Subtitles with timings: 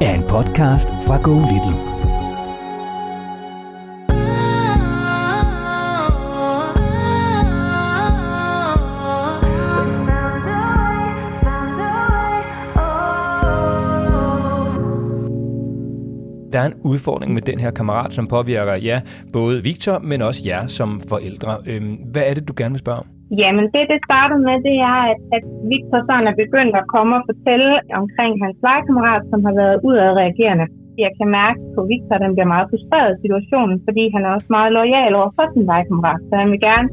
[0.00, 1.94] er en podcast fra Go Little.
[16.54, 19.00] der er en udfordring med den her kammerat, som påvirker ja,
[19.32, 21.58] både Victor, men også jer som forældre.
[21.66, 23.13] Øhm, hvad er det, du gerne vil spørge om?
[23.40, 27.12] Jamen det, det startede med, det er, at, at Victor sådan er begyndt at komme
[27.18, 30.66] og fortælle omkring hans legekammerat, som har været udadreagerende.
[31.04, 34.30] Jeg kan mærke på Victor, at han bliver meget frustreret i situationen, fordi han er
[34.36, 36.20] også meget lojal over for sin legekammerat.
[36.28, 36.88] Så han vil gerne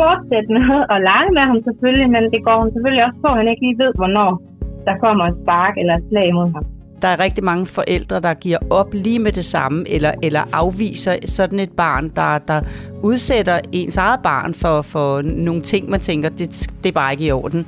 [0.00, 3.38] fortsætte med at lege med ham selvfølgelig, men det går han selvfølgelig også på, at
[3.40, 4.30] han ikke lige ved, hvornår
[4.86, 6.66] der kommer et spark eller et slag mod ham.
[7.02, 11.16] Der er rigtig mange forældre, der giver op lige med det samme, eller, eller afviser
[11.26, 12.60] sådan et barn, der, der
[13.02, 17.24] udsætter ens eget barn for, for nogle ting, man tænker, det, det er bare ikke
[17.24, 17.66] i orden.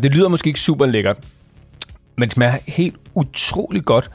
[0.00, 1.18] Altså, det lyder måske ikke super lækkert,
[2.16, 4.10] men det smager helt utrolig godt.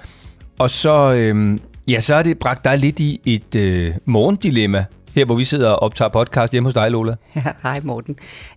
[0.60, 4.86] Og så, øhm, ja, så er det bragt dig lidt i et øh, morgendilemma,
[5.16, 7.16] her hvor vi sidder og optager podcast hjemme hos dig, Lola.
[7.36, 8.16] Ja, hej Morten.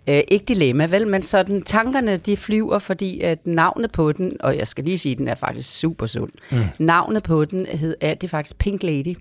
[0.09, 4.59] Øh, ikke dilemma, vel, men sådan tankerne, de flyver, fordi at navnet på den, og
[4.59, 6.31] jeg skal lige sige, den er faktisk super sund.
[6.50, 6.59] Mm.
[6.78, 9.17] Navnet på den hed, er det faktisk Pink Lady.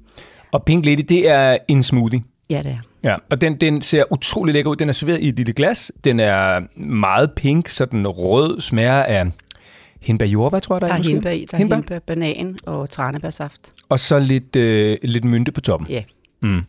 [0.51, 2.21] Og Pink Lady, det er en smoothie.
[2.49, 2.77] Ja, det er.
[3.03, 4.75] Ja, og den, den ser utrolig lækker ud.
[4.75, 5.91] Den er serveret i et lille glas.
[6.03, 9.25] Den er meget pink, så den rød smager af
[10.01, 11.03] hindbær jordbær, tror jeg, der, der er.
[11.03, 11.45] hindbær i.
[11.51, 13.59] Der er hindbær banan og tranebærsaft.
[13.89, 15.87] Og så lidt, øh, lidt mynte på toppen.
[15.89, 16.03] Ja,
[16.41, 16.61] Mm.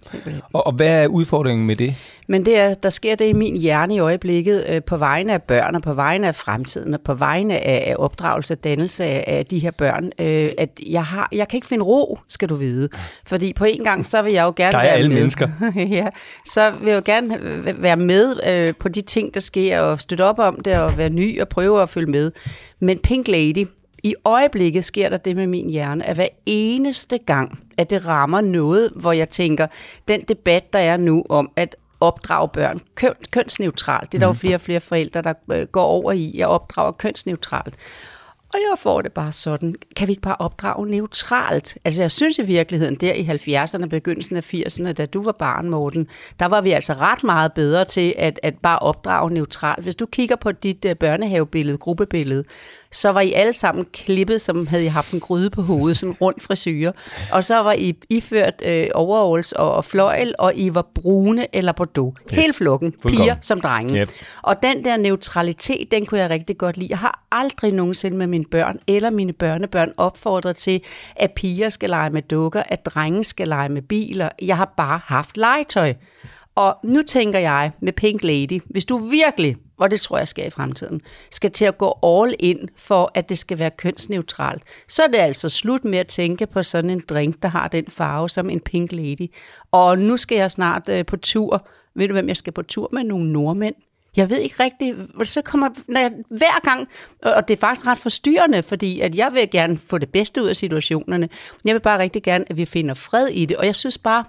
[0.53, 1.95] Og, og hvad er udfordringen med det?
[2.29, 5.43] Men det er, der sker det i min hjerne i øjeblikket øh, på vegne af
[5.43, 9.25] børn og på vegne af fremtiden og på vegne af, af opdragelse og dannelse af,
[9.27, 12.55] af de her børn, øh, at jeg, har, jeg kan ikke finde ro, skal du
[12.55, 12.89] vide.
[13.27, 15.17] Fordi på en gang, så vil jeg jo gerne der er være alle med.
[15.17, 15.49] mennesker.
[15.99, 16.07] ja,
[16.47, 17.39] så vil jeg jo gerne
[17.83, 21.11] være med øh, på de ting, der sker og støtte op om det og være
[21.11, 22.33] ny og prøve at følge med.
[22.81, 23.67] Men Pink Lady,
[24.03, 28.41] i øjeblikket sker der det med min hjerne, at hver eneste gang, at det rammer
[28.41, 29.66] noget, hvor jeg tænker,
[30.09, 34.32] den debat, der er nu om at opdrage børn køn, kønsneutralt, det er der jo
[34.32, 37.75] flere og flere forældre, der øh, går over i at opdrage kønsneutralt.
[38.54, 41.78] Og jeg får det bare sådan, kan vi ikke bare opdrage neutralt?
[41.84, 45.70] Altså jeg synes i virkeligheden, der i 70'erne, begyndelsen af 80'erne, da du var barn,
[45.70, 46.09] Morten,
[46.41, 49.82] der var vi altså ret meget bedre til at, at bare opdrage neutralt.
[49.82, 52.44] Hvis du kigger på dit uh, børnehavebillede, gruppebillede,
[52.93, 56.15] så var I alle sammen klippet, som havde I haft en gryde på hovedet, sådan
[56.21, 56.93] rundt frisyrer.
[57.32, 61.72] Og så var I iført øh, overalls og, og fløjl, og I var brune eller
[61.72, 62.15] bordeaux.
[62.32, 62.41] Yes.
[62.41, 64.00] Hele flokken, piger som drenge.
[64.00, 64.10] Yep.
[64.43, 66.91] Og den der neutralitet, den kunne jeg rigtig godt lide.
[66.91, 70.81] Jeg har aldrig nogensinde med mine børn eller mine børnebørn opfordret til,
[71.16, 74.28] at piger skal lege med dukker, at drenge skal lege med biler.
[74.43, 75.95] Jeg har bare haft legetøj.
[76.54, 80.45] Og nu tænker jeg med Pink Lady, hvis du virkelig, og det tror jeg sker
[80.45, 85.03] i fremtiden, skal til at gå all in for, at det skal være kønsneutralt, så
[85.03, 88.30] er det altså slut med at tænke på sådan en drink, der har den farve
[88.30, 89.30] som en Pink Lady.
[89.71, 91.69] Og nu skal jeg snart øh, på tur.
[91.95, 93.04] Ved du, hvem jeg skal på tur med?
[93.04, 93.75] Nogle nordmænd.
[94.16, 94.97] Jeg ved ikke rigtigt,
[95.28, 96.89] så kommer når jeg, hver gang,
[97.22, 100.48] og det er faktisk ret forstyrrende, fordi at jeg vil gerne få det bedste ud
[100.48, 101.28] af situationerne.
[101.65, 104.25] Jeg vil bare rigtig gerne, at vi finder fred i det, og jeg synes bare,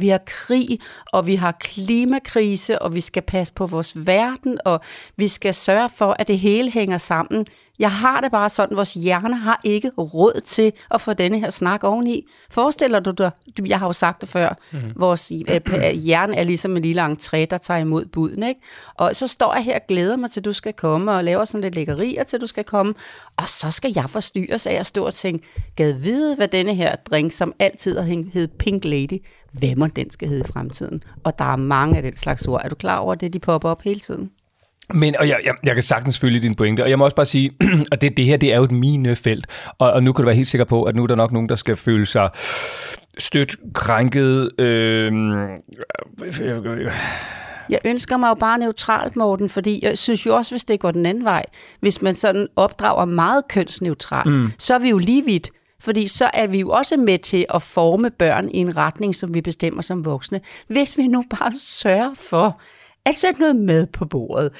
[0.00, 4.80] vi har krig, og vi har klimakrise, og vi skal passe på vores verden, og
[5.16, 7.46] vi skal sørge for, at det hele hænger sammen.
[7.78, 11.50] Jeg har det bare sådan, vores hjerne har ikke råd til at få denne her
[11.50, 12.26] snak oveni.
[12.50, 13.30] Forestiller du dig,
[13.66, 14.92] jeg har jo sagt det før, mm-hmm.
[14.96, 18.60] vores øh, hjerne er ligesom en lille entré, der tager imod buden, ikke?
[18.94, 21.44] Og så står jeg her og glæder mig til, at du skal komme, og laver
[21.44, 22.94] sådan lidt lækkerier til, du skal komme,
[23.36, 25.46] og så skal jeg forstyrres af at stå og tænke,
[25.76, 30.10] gad vide, hvad denne her drink, som altid har hed Pink Lady, hvad må den
[30.10, 31.02] skal hedde i fremtiden?
[31.24, 32.60] Og der er mange af den slags ord.
[32.64, 34.30] Er du klar over det, de popper op hele tiden?
[34.94, 37.26] Men, og jeg, jeg, jeg kan sagtens følge din pointe, og jeg må også bare
[37.26, 37.50] sige,
[37.92, 39.46] at det, det her, det er jo et minefelt,
[39.78, 41.48] og, og nu kan du være helt sikker på, at nu er der nok nogen,
[41.48, 42.30] der skal føle sig
[43.18, 45.12] stødt, krænket, øh,
[47.68, 50.90] jeg ønsker mig jo bare neutralt, Morten, fordi jeg synes jo også, hvis det går
[50.90, 51.44] den anden vej,
[51.80, 54.52] hvis man sådan opdrager meget kønsneutralt, mm.
[54.58, 55.50] så er vi jo lige vidt.
[55.80, 59.34] Fordi så er vi jo også med til at forme børn i en retning, som
[59.34, 60.40] vi bestemmer som voksne.
[60.68, 62.60] Hvis vi nu bare sørger for,
[63.04, 64.50] at sætte noget med på bordet,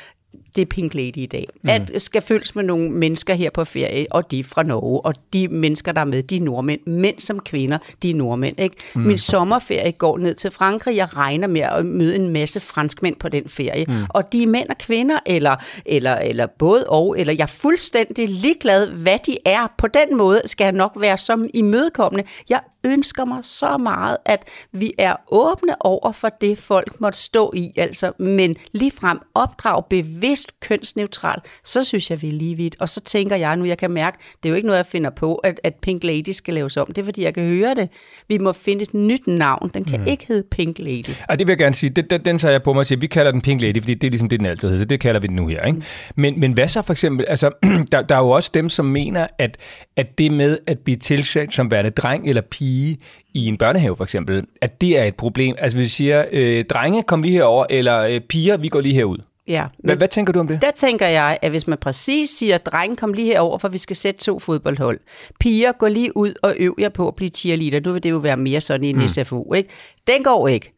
[0.56, 1.48] det er Pink Lady i dag.
[1.62, 1.70] Mm.
[1.70, 5.14] At skal følges med nogle mennesker her på ferie, og de er fra Norge, og
[5.32, 6.80] de mennesker, der er med, de er nordmænd.
[6.86, 8.60] Mænd som kvinder, de er nordmænd.
[8.60, 8.76] Ikke?
[8.94, 9.00] Mm.
[9.00, 10.96] Min sommerferie går ned til Frankrig.
[10.96, 13.84] Jeg regner med at møde en masse franskmænd på den ferie.
[13.88, 13.94] Mm.
[14.08, 15.56] Og de er mænd og kvinder, eller,
[15.86, 19.72] eller, eller både og, eller jeg er fuldstændig ligeglad, hvad de er.
[19.78, 22.24] På den måde skal jeg nok være som imødekommende.
[22.50, 27.52] Jeg ønsker mig så meget, at vi er åbne over for det, folk måtte stå
[27.54, 32.76] i, altså, men ligefrem opdrag bevidst kønsneutral, så synes jeg, vi er lige vidt.
[32.78, 35.10] Og så tænker jeg nu, jeg kan mærke, det er jo ikke noget, jeg finder
[35.10, 36.86] på, at, at Pink Lady skal laves om.
[36.86, 37.88] Det er, fordi jeg kan høre det.
[38.28, 39.70] Vi må finde et nyt navn.
[39.74, 40.06] Den kan mm.
[40.06, 41.14] ikke hedde Pink Lady.
[41.28, 41.90] Ej, det vil jeg gerne sige.
[41.90, 43.00] Den, den, den tager jeg på mig til.
[43.00, 44.82] Vi kalder den Pink Lady, fordi det er ligesom det, den altid hedder.
[44.82, 45.64] Så det kalder vi den nu her.
[45.64, 45.78] Ikke?
[45.78, 45.84] Mm.
[46.16, 47.26] Men, men hvad så for eksempel?
[47.28, 47.50] Altså,
[47.92, 49.56] der, der er jo også dem, som mener, at,
[49.96, 52.99] at det med at blive tilsat som værende dreng eller pige, pige
[53.34, 55.55] i en børnehave for eksempel, at det er et problem.
[55.58, 58.94] Altså hvis vi siger, øh, drenge kom lige herover eller øh, piger, vi går lige
[58.94, 59.19] herud.
[59.49, 59.64] Ja.
[59.78, 60.62] Hvad, hvad tænker du om det?
[60.62, 63.96] Der tænker jeg, at hvis man præcis siger, drenge kom lige herover, for vi skal
[63.96, 65.00] sætte to fodboldhold.
[65.40, 67.81] Piger, går lige ud og øv jer på at blive cheerleader.
[67.81, 69.08] Nu vil det jo være mere sådan i en mm.
[69.08, 69.69] SFU, ikke?
[70.06, 70.75] Den går ikke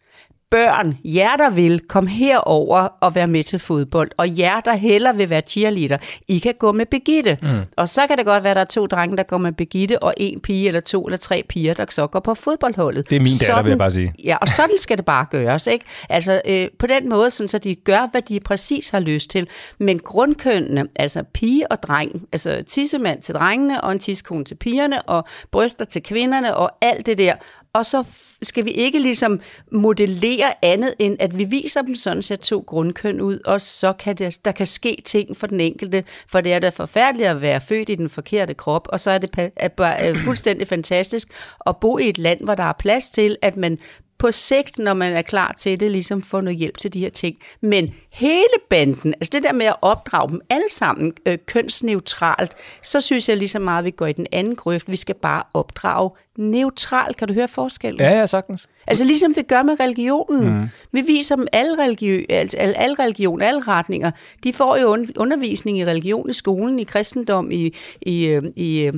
[0.50, 5.12] børn, jer der vil, kom herover og være med til fodbold, og jer der heller
[5.12, 5.96] vil være cheerleader,
[6.28, 7.38] I kan gå med Begitte.
[7.42, 7.48] Mm.
[7.76, 10.02] Og så kan det godt være, at der er to drenge, der går med Begitte,
[10.02, 13.10] og en pige eller to eller tre piger, der så går på fodboldholdet.
[13.10, 14.12] Det er min datter, sådan, vil jeg bare sige.
[14.24, 15.84] Ja, og sådan skal det bare gøres, ikke?
[16.08, 19.48] Altså øh, på den måde, sådan, så de gør, hvad de præcis har lyst til.
[19.78, 25.02] Men grundkønnene, altså pige og dreng, altså tissemand til drengene, og en tiskone til pigerne,
[25.02, 27.34] og bryster til kvinderne, og alt det der,
[27.78, 28.04] og så
[28.42, 29.40] skal vi ikke ligesom
[29.72, 34.16] modellere andet, end at vi viser dem sådan ser to grundkøn ud, og så kan
[34.16, 37.60] det, der kan ske ting for den enkelte, for det er da forfærdeligt at være
[37.60, 41.28] født i den forkerte krop, og så er det fuldstændig fantastisk
[41.66, 43.78] at bo i et land, hvor der er plads til, at man
[44.18, 47.10] på sigt, når man er klar til det, ligesom få noget hjælp til de her
[47.10, 47.36] ting.
[47.60, 53.00] Men hele banden, altså det der med at opdrage dem alle sammen øh, kønsneutralt, så
[53.00, 54.90] synes jeg ligesom meget, at vi går i den anden grøft.
[54.90, 57.16] Vi skal bare opdrage neutralt.
[57.16, 58.00] Kan du høre forskellen?
[58.00, 58.68] Ja, ja, sagtens.
[58.86, 60.58] Altså ligesom vi gør med religionen.
[60.58, 60.68] Mm.
[60.92, 64.10] Vi viser dem alle, religion, altså, alle religion, alle retninger.
[64.44, 68.92] De får jo undervisning i religion i skolen, i kristendom, i, i, øh, i øh,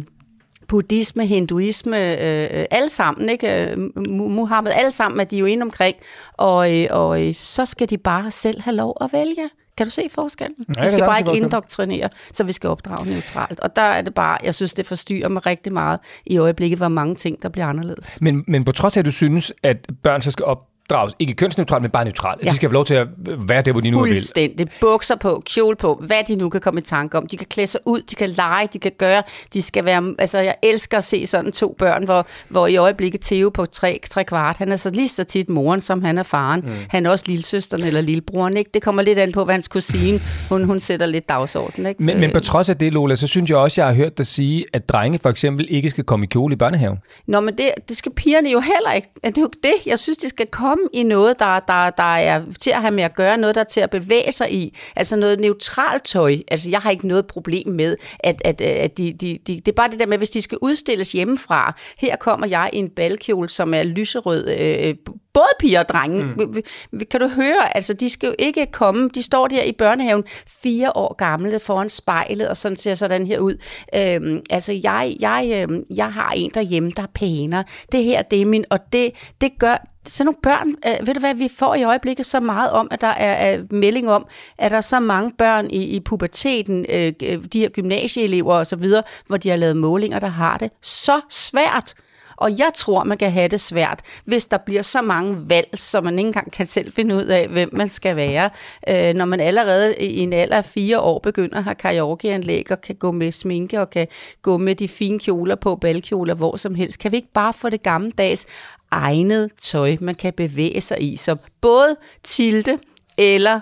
[0.70, 3.70] buddhisme, hinduisme, øh, alle sammen, ikke?
[3.70, 3.78] Øh,
[4.10, 5.96] Muhammed, alle sammen er de jo inde omkring,
[6.32, 9.50] og, øh, og øh, så skal de bare selv have lov at vælge.
[9.76, 10.56] Kan du se forskellen?
[10.76, 13.60] Ja, vi skal bare ikke indoktrinere, så vi skal opdrage neutralt.
[13.60, 16.88] Og der er det bare, jeg synes, det forstyrrer mig rigtig meget i øjeblikket, hvor
[16.88, 18.18] mange ting, der bliver anderledes.
[18.20, 21.34] Men, men på trods af, at du synes, at børn så skal op, opdrages, ikke
[21.34, 22.44] kønsneutralt, men bare neutralt.
[22.44, 22.50] Ja.
[22.50, 24.12] De skal have lov til at være der, hvor de nu vil.
[24.12, 24.68] Fuldstændig.
[24.80, 27.26] Bukser på, kjole på, hvad de nu kan komme i tanke om.
[27.26, 29.22] De kan klæde sig ud, de kan lege, de kan gøre.
[29.52, 33.20] De skal være, altså jeg elsker at se sådan to børn, hvor, hvor i øjeblikket
[33.20, 36.22] Theo på tre, tre kvart, han er så lige så tit moren, som han er
[36.22, 36.60] faren.
[36.60, 36.70] Mm.
[36.88, 38.70] Han er også lillesøsteren eller lillebroren, ikke?
[38.74, 42.02] Det kommer lidt an på, hvad hans kusine, hun, hun sætter lidt dagsorden, ikke?
[42.02, 44.26] Men, men på trods af det, Lola, så synes jeg også, jeg har hørt dig
[44.26, 46.98] sige, at drenge for eksempel ikke skal komme i kjole i børnehaven.
[47.26, 49.08] Nå, men det, det skal pigerne jo heller ikke.
[49.24, 49.74] Det er jo det.
[49.86, 52.90] Jeg synes, de skal komme komme i noget, der, der, der er til at have
[52.90, 54.76] med at gøre, noget, der er til at bevæge sig i.
[54.96, 56.36] Altså noget neutralt tøj.
[56.48, 59.76] Altså jeg har ikke noget problem med, at, at, at de, de, de, det er
[59.76, 61.76] bare det der med, hvis de skal udstilles hjemmefra.
[61.98, 64.94] Her kommer jeg i en balkjole, som er lyserød, øh,
[65.34, 66.24] både piger og drenge.
[66.24, 66.62] Mm.
[67.10, 70.24] Kan du høre, altså de skal jo ikke komme, de står der i børnehaven
[70.62, 73.54] fire år gamle foran spejlet, og sådan ser sådan her ud.
[73.94, 77.64] Øhm, altså jeg, jeg, øh, jeg har en derhjemme, der er pænere.
[77.92, 79.10] Det her, det er min, og det,
[79.40, 82.70] det gør, sådan nogle børn, øh, ved du hvad, vi får i øjeblikket så meget
[82.70, 84.26] om, at der er, er melding om,
[84.58, 87.12] at der er så mange børn i, i puberteten, øh,
[87.52, 91.20] de her gymnasieelever og så videre, hvor de har lavet målinger, der har det så
[91.30, 91.94] svært
[92.40, 96.00] og jeg tror, man kan have det svært, hvis der bliver så mange valg, så
[96.00, 98.50] man ikke engang kan selv finde ud af, hvem man skal være.
[98.88, 102.80] Øh, når man allerede i en alder af fire år begynder at have karaokeanlæg og
[102.80, 104.06] kan gå med sminke og kan
[104.42, 106.98] gå med de fine kjoler på, balkjoler, hvor som helst.
[106.98, 108.46] Kan vi ikke bare få det gammeldags
[108.90, 112.78] egnet tøj, man kan bevæge sig i, så både tilte
[113.18, 113.60] eller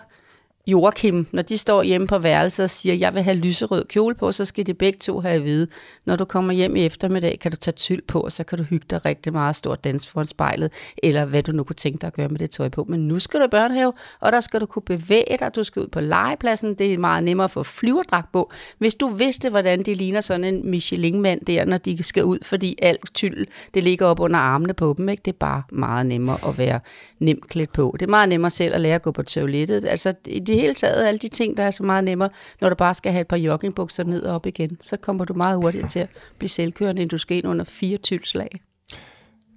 [0.68, 4.32] Joachim, når de står hjemme på værelset og siger, jeg vil have lyserød kjole på,
[4.32, 5.66] så skal de begge to have at vide,
[6.04, 8.64] når du kommer hjem i eftermiddag, kan du tage tyld på, og så kan du
[8.64, 10.72] hygge dig rigtig meget stort dans foran spejlet,
[11.02, 12.84] eller hvad du nu kunne tænke dig at gøre med det tøj på.
[12.88, 15.82] Men nu skal du i børnehave, og der skal du kunne bevæge dig, du skal
[15.82, 18.50] ud på legepladsen, det er meget nemmere at få flyverdragt på.
[18.78, 22.76] Hvis du vidste, hvordan de ligner sådan en Michelin-mand der, når de skal ud, fordi
[22.82, 25.22] alt tyld, det ligger op under armene på dem, ikke?
[25.24, 26.80] det er bare meget nemmere at være
[27.18, 27.96] nemt klædt på.
[28.00, 29.84] Det er meget nemmere selv at lære at gå på toilettet.
[29.84, 32.28] Altså, det hele taget alle de ting, der er så meget nemmere,
[32.60, 34.78] når du bare skal have et par joggingbukser ned og op igen.
[34.82, 37.98] Så kommer du meget hurtigt til at blive selvkørende, end du skal ind under fire
[37.98, 38.60] tylslag.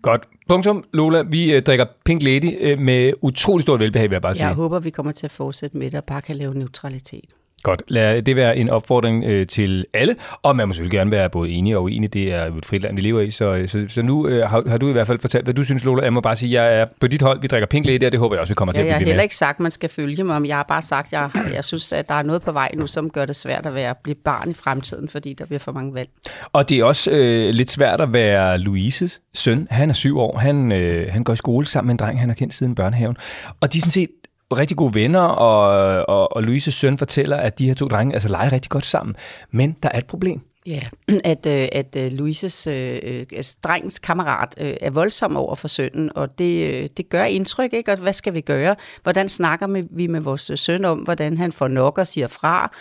[0.01, 0.27] Godt.
[0.49, 1.21] Punktum, Lola.
[1.21, 4.47] Vi øh, drikker Pink Lady øh, med utrolig stort velbehag, vil jeg bare sige.
[4.47, 7.25] Jeg håber, vi kommer til at fortsætte med det og bare kan lave neutralitet.
[7.63, 7.83] Godt.
[7.87, 11.49] Lad det være en opfordring øh, til alle, og man må selvfølgelig gerne være både
[11.49, 12.13] enig og uenig.
[12.13, 14.49] Det er jo et frit land, vi lever i, så, øh, så, så nu øh,
[14.49, 16.03] har, har du i hvert fald fortalt, hvad du synes, Lola.
[16.03, 17.41] Jeg må bare sige, at jeg er på dit hold.
[17.41, 18.89] Vi drikker pink lady, og det håber jeg også, vi kommer ja, til at blive
[18.89, 19.07] Jeg har med.
[19.07, 21.29] heller ikke sagt, at man skal følge mig, men jeg har bare sagt, at jeg,
[21.53, 23.95] jeg synes, at der er noget på vej nu, som gør det svært at være
[24.03, 26.09] blive barn i fremtiden, fordi der bliver for mange valg.
[26.53, 29.67] Og det er også øh, lidt svært at være Louises søn.
[29.71, 30.37] Han er syv år.
[30.37, 33.17] Han, øh, han går i skole sammen med en dreng, han har kendt siden børnehaven.
[33.61, 34.09] Og de er sådan set
[34.57, 35.67] rigtig gode venner, og,
[36.07, 39.15] og, og Louises søn fortæller, at de her to drenge altså leger rigtig godt sammen.
[39.51, 40.41] Men der er et problem.
[40.65, 40.81] Ja,
[41.23, 45.67] at, øh, at øh, Louises øh, øh altså, drengens kammerat øh, er voldsom over for
[45.67, 47.91] sønnen, og det, øh, det gør indtryk, ikke?
[47.91, 48.75] Og hvad skal vi gøre?
[49.03, 52.71] Hvordan snakker vi med vores øh, søn om, hvordan han får nok og siger fra?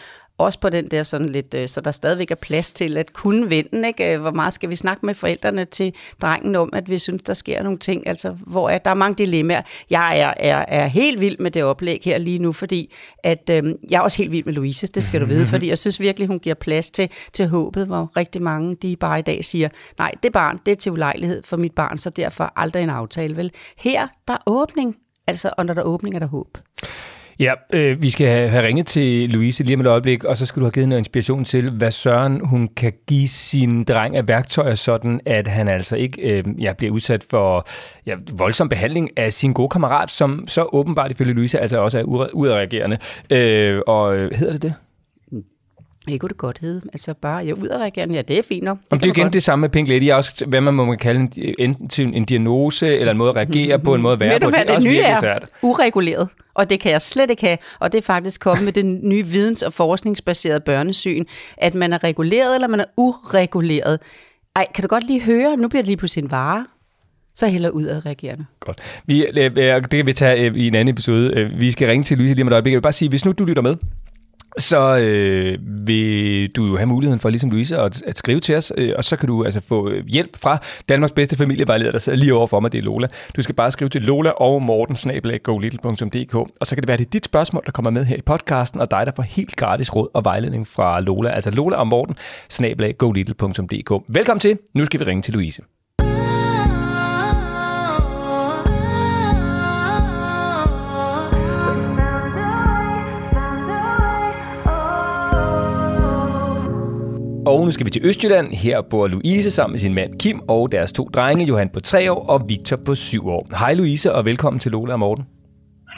[0.41, 3.49] Også på den der sådan lidt, øh, så der stadigvæk er plads til at kunne
[3.49, 4.15] vinde, ikke?
[4.15, 7.35] Øh, hvor meget skal vi snakke med forældrene til drengen om, at vi synes, der
[7.35, 9.63] sker nogle ting, altså hvor er, der er mange dilemmaer.
[9.91, 12.95] Jeg er, er, er helt vild med det oplæg her lige nu, fordi
[13.25, 15.79] at, øh, jeg er også helt vild med Louise, det skal du vide, fordi jeg
[15.79, 19.45] synes virkelig, hun giver plads til, til håbet, hvor rigtig mange, de bare i dag
[19.45, 19.69] siger,
[19.99, 23.37] nej, det barn, det er til ulejlighed for mit barn, så derfor aldrig en aftale,
[23.37, 23.53] vel?
[23.77, 26.59] Her, der er åbning, altså, og når der er åbning, er der håb.
[27.41, 30.61] Ja, øh, vi skal have ringet til Louise lige om et øjeblik, og så skal
[30.61, 34.75] du have givet noget inspiration til, hvad Søren hun kan give sin dreng af værktøjer,
[34.75, 37.69] sådan at han altså ikke øh, ja, bliver udsat for
[38.07, 42.03] ja, voldsom behandling af sin gode kammerat, som så åbenbart ifølge Louise altså også er
[42.35, 42.99] udadreagerende.
[43.31, 44.75] Øh, og øh, hedder det det?
[46.09, 46.81] Det kunne det godt hedde.
[46.93, 48.79] Altså bare, jeg udadreagerende, ja, det er fint nok.
[48.79, 49.33] Det, det er igen godt.
[49.33, 50.11] det samme med Pink Lady.
[50.11, 53.85] også, hvad man må kalde en, enten en diagnose, eller en måde at reagere mm-hmm.
[53.85, 54.45] på, en måde at være Ved på.
[54.45, 55.21] Du, hvad det er det også nye er?
[55.21, 55.47] svært.
[55.63, 56.29] Ureguleret.
[56.55, 57.59] Og det kan jeg slet ikke have.
[57.81, 61.25] Og det er faktisk kommet med det nye videns- og forskningsbaserede børnesyn,
[61.57, 63.99] at man er reguleret, eller man er ureguleret.
[64.57, 65.57] Ej, kan du godt lige høre?
[65.57, 66.67] Nu bliver det lige på sin vare
[67.35, 68.45] så heller ud af reagerende.
[68.61, 68.81] Godt.
[69.07, 71.51] Vi, det kan vi tage i en anden episode.
[71.59, 72.73] Vi skal ringe til Louise lige om et øjeblik.
[72.73, 73.77] Jeg vil bare sige, hvis nu du lytter med,
[74.59, 78.73] så øh, vil du jo have muligheden for, ligesom Louise, at, at skrive til os,
[78.77, 82.19] øh, og så kan du altså få øh, hjælp fra Danmarks bedste familievejleder, der sidder
[82.19, 83.09] lige over for mig, det er Lola.
[83.37, 87.07] Du skal bare skrive til Lola og Morten, snabelaggolittle.dk, og så kan det være, det
[87.07, 89.97] er dit spørgsmål, der kommer med her i podcasten, og dig, der får helt gratis
[89.97, 91.31] råd og vejledning fra Lola.
[91.31, 92.17] Altså Lola og Morten,
[92.49, 94.15] snabelaggolittle.dk.
[94.15, 94.59] Velkommen til.
[94.75, 95.63] Nu skal vi ringe til Louise.
[107.61, 108.53] Og nu skal vi til Østjylland.
[108.53, 112.13] Her bor Louise sammen med sin mand Kim og deres to drenge, Johan på 3
[112.13, 113.47] år og Victor på 7 år.
[113.59, 115.25] Hej Louise, og velkommen til Lola og Morten.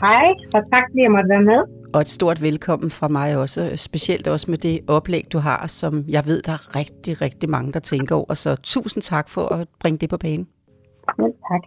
[0.01, 1.91] Hej, og tak fordi jeg måtte være med.
[1.95, 6.05] Og et stort velkommen fra mig også, specielt også med det oplæg, du har, som
[6.09, 8.35] jeg ved, der er rigtig, rigtig mange, der tænker over.
[8.35, 10.47] Så tusind tak for at bringe det på banen.
[11.19, 11.63] Ja, tak.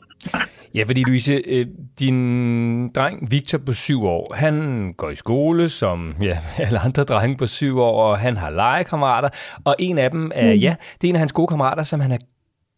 [0.76, 1.68] Ja, fordi Louise, øh,
[2.00, 7.38] din dreng Victor på syv år, han går i skole som ja, alle andre drenge
[7.38, 9.30] på syv år, og han har legekammerater,
[9.66, 10.60] og en af dem er, mm.
[10.60, 12.20] ja, det er en af hans gode kammerater, som han har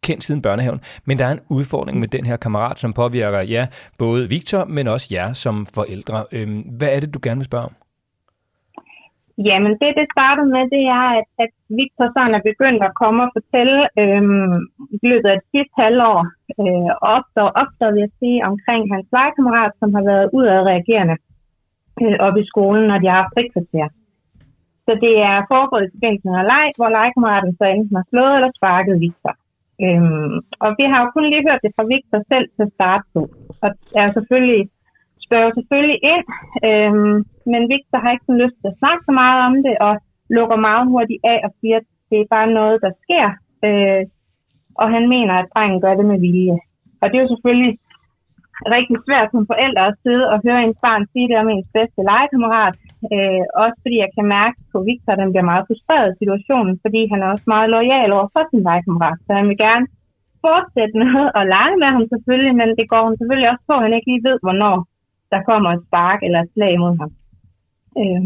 [0.04, 0.82] kendt siden børnehaven.
[1.06, 4.88] Men der er en udfordring med den her kammerat, som påvirker ja, både Victor, men
[4.88, 6.26] også jer som forældre.
[6.32, 7.76] Øhm, hvad er det, du gerne vil spørge om?
[9.46, 13.20] Jamen, det det startede med, det er, at, at Victor sådan er begyndt at komme
[13.26, 14.56] og fortælle øhm,
[14.96, 16.20] i løbet af det sidste halvår,
[16.62, 21.18] øh, ofte og ofte, vil jeg sige, omkring hans legekammerat, som har været udadreagerende
[22.04, 23.88] øh, op i skolen, når de har haft frikvarter.
[24.86, 28.52] Så det er foregået i forbindelse med leg, hvor legekammeraten så enten har slået eller
[28.60, 29.34] sparket Victor.
[29.86, 33.22] Øhm, og vi har jo kun lige hørt det fra Victor selv til start på.
[33.64, 33.70] Og
[34.02, 34.62] er selvfølgelig
[35.28, 36.26] spørger selvfølgelig ind,
[36.68, 37.18] øhm,
[37.52, 39.94] men Victor har ikke sådan lyst til at snakke så meget om det, og
[40.38, 43.28] lukker meget hurtigt af og siger, at det er bare noget, der sker.
[43.68, 44.04] Øh,
[44.82, 46.58] og han mener, at drengen gør det med vilje.
[47.02, 47.74] Og det er jo selvfølgelig
[48.76, 52.02] rigtig svært som forældre at sidde og høre en barn sige det om ens bedste
[52.12, 52.76] legekammerat.
[53.14, 56.74] Øh, også fordi jeg kan mærke på Victor, at han bliver meget frustreret i situationen,
[56.84, 59.20] fordi han er også meget lojal over for sin legekammerat.
[59.26, 59.86] Så han vil gerne
[60.46, 63.84] fortsætte med at lege med ham selvfølgelig, men det går han selvfølgelig også på, at
[63.86, 64.76] han ikke lige ved, hvornår
[65.32, 67.12] der kommer et spark eller et slag mod ham.
[68.02, 68.24] Øh,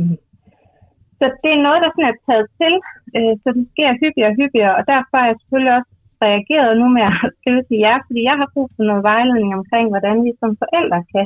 [1.19, 2.73] så det er noget, der sådan er taget til,
[3.17, 5.91] øh, så det sker hyppigere og hyppigere, og derfor er jeg selvfølgelig også
[6.25, 9.85] reageret nu med at skrive til jer, fordi jeg har brug for noget vejledning omkring,
[9.93, 11.25] hvordan vi som forældre kan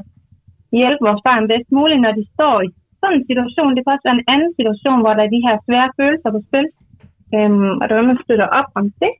[0.79, 3.72] hjælpe vores barn bedst muligt, når de står i sådan en situation.
[3.74, 6.39] Det kan også være en anden situation, hvor der er de her svære følelser på
[6.48, 6.67] spil,
[7.36, 9.13] øhm, og der er man støtter op om det.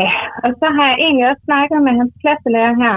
[0.00, 0.10] Ja,
[0.44, 2.94] og så har jeg egentlig også snakket med hans klasselærer her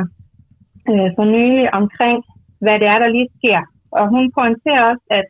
[0.91, 2.19] øh, for nylig omkring,
[2.63, 3.62] hvad det er, der lige sker.
[3.98, 5.25] Og hun pointerer også, at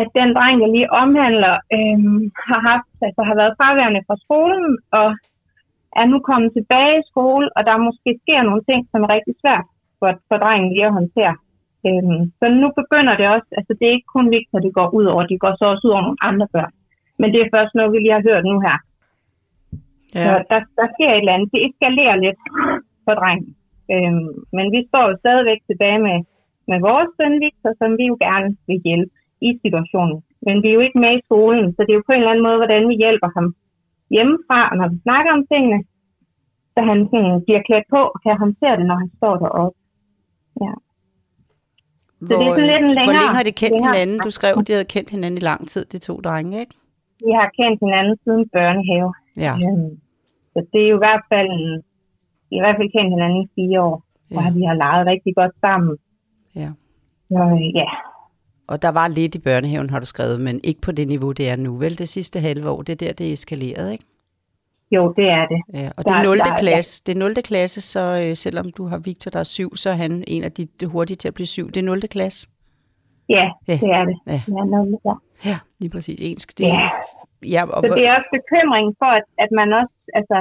[0.00, 4.70] at den dreng, jeg lige omhandler, øhm, har, haft, altså, har været fraværende fra skolen,
[5.00, 5.08] og
[6.00, 9.34] er nu kommet tilbage i skole, og der måske sker nogle ting, som er rigtig
[9.42, 9.66] svært
[9.98, 11.36] for, for drengen lige at håndtere.
[11.88, 14.88] Øhm, så nu begynder det også, altså det er ikke kun vigtigt, at det går
[14.98, 16.72] ud over, det går så også ud over nogle andre børn.
[17.20, 18.76] Men det er først noget, vi lige har hørt nu her.
[20.14, 20.24] Ja.
[20.26, 21.52] Så der, der sker et eller andet.
[21.54, 22.40] Det eskalerer lidt
[23.04, 23.50] for drengen.
[23.94, 26.18] Øhm, men vi står jo stadigvæk tilbage med,
[26.70, 29.14] med vores søn Victor, som vi jo gerne vil hjælpe
[29.48, 30.18] i situationen.
[30.46, 32.32] Men vi er jo ikke med i skolen, så det er jo på en eller
[32.32, 33.46] anden måde, hvordan vi hjælper ham
[34.14, 35.78] hjemmefra, og når vi snakker om tingene,
[36.74, 39.78] så han sådan bliver klædt på og kan håndtere det, når han står deroppe.
[40.64, 40.74] Ja.
[42.20, 43.08] Hvor, så det er sådan lidt en længere...
[43.08, 43.92] Hvor længe har de kendt længere.
[43.92, 44.18] hinanden?
[44.26, 46.74] Du skrev, at de havde kendt hinanden i lang tid, de to drenge, ikke?
[47.26, 49.10] Vi har kendt hinanden siden børnehave.
[49.46, 49.54] Ja.
[49.64, 49.92] Øhm,
[50.52, 51.48] så det er jo i hvert fald...
[51.58, 51.82] En,
[52.50, 53.96] vi har i hvert fald kendt hinanden i fire år,
[54.30, 54.34] ja.
[54.34, 55.96] hvor vi har leget rigtig godt sammen.
[56.60, 56.70] Ja.
[57.28, 57.40] Så
[57.74, 57.88] ja,
[58.70, 61.50] og der var lidt i børnehaven, har du skrevet, men ikke på det niveau, det
[61.50, 61.76] er nu.
[61.76, 64.04] Vel, det sidste halve år, det er der, det er eskaleret, ikke?
[64.90, 65.60] Jo, det er det.
[65.74, 66.38] Ja, og det er 0.
[66.38, 67.02] Der, klasse.
[67.06, 67.12] Ja.
[67.12, 67.34] Det er 0.
[67.34, 70.52] klasse, så øh, selvom du har Victor, der er syv, så er han en af
[70.52, 71.66] de, de hurtige til at blive syv.
[71.66, 72.00] Det er 0.
[72.00, 72.48] klasse.
[73.28, 73.72] Ja, ja.
[73.72, 74.16] det er det.
[74.26, 74.98] Ja, ja, 0.
[75.04, 75.14] ja.
[75.44, 76.18] ja lige præcis.
[76.22, 76.88] Ensk, det, ja.
[77.54, 80.38] ja og, så det er også bekymring for, at, at man også altså,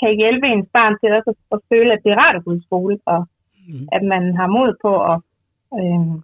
[0.00, 2.52] kan hjælpe ens barn til også at, at føle, at det er rart at gå
[2.54, 3.20] i skole, og
[3.68, 3.88] mm.
[3.96, 5.18] at man har mod på at
[5.78, 6.16] øh,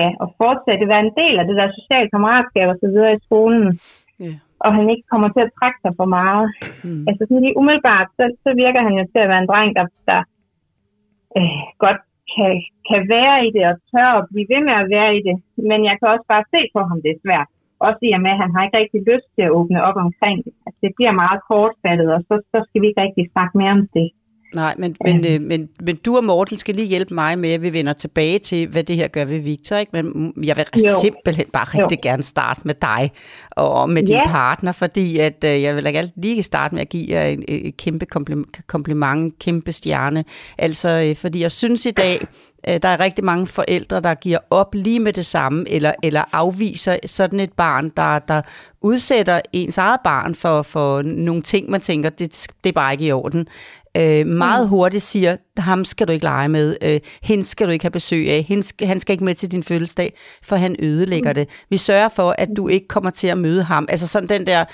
[0.00, 3.24] ja, at fortsætte, være en del af det der sociale kammeratskab og så videre i
[3.26, 3.66] skolen.
[4.22, 4.36] Yeah.
[4.64, 6.46] Og han ikke kommer til at trække sig for meget.
[6.84, 7.04] Mm.
[7.08, 9.86] Altså sådan lige umiddelbart, så, så virker han jo til at være en dreng, der,
[10.10, 10.20] der
[11.38, 12.00] øh, godt
[12.34, 12.52] kan,
[12.90, 15.36] kan være i det og tør at blive ved med at være i det.
[15.70, 17.48] Men jeg kan også bare se på ham, det er svært.
[17.88, 20.38] Også i og med, at han har ikke rigtig lyst til at åbne op omkring
[20.44, 20.52] det.
[20.66, 23.84] Altså, det bliver meget kortfattet, og så, så skal vi ikke rigtig snakke mere om
[23.98, 24.08] det.
[24.54, 27.62] Nej, men, men, øh, men, men du og Morten skal lige hjælpe mig med, at
[27.62, 29.76] vi vender tilbage til, hvad det her gør ved Victor.
[29.76, 30.02] Ikke?
[30.02, 31.00] Men jeg vil jo.
[31.00, 32.08] simpelthen bare rigtig jo.
[32.08, 33.10] gerne starte med dig
[33.50, 34.26] og med din ja.
[34.26, 37.76] partner, fordi at, øh, jeg vil gerne lige starte med at give jer en, et
[37.76, 38.06] kæmpe
[38.66, 40.24] kompliment, en kæmpe stjerne.
[40.58, 42.26] Altså, øh, fordi jeg synes i dag,
[42.66, 46.96] der er rigtig mange forældre, der giver op lige med det samme, eller, eller afviser
[47.06, 48.42] sådan et barn, der, der
[48.80, 53.06] udsætter ens eget barn for, for nogle ting, man tænker, det, det er bare ikke
[53.06, 53.48] i orden
[53.96, 54.68] øh, meget mm.
[54.68, 58.30] hurtigt siger, ham skal du ikke lege med, øh, hende skal du ikke have besøg
[58.30, 61.34] af, hende skal, han skal ikke med til din fødselsdag, for han ødelægger mm.
[61.34, 61.48] det.
[61.70, 63.86] Vi sørger for, at du ikke kommer til at møde ham.
[63.88, 64.64] Altså sådan den der,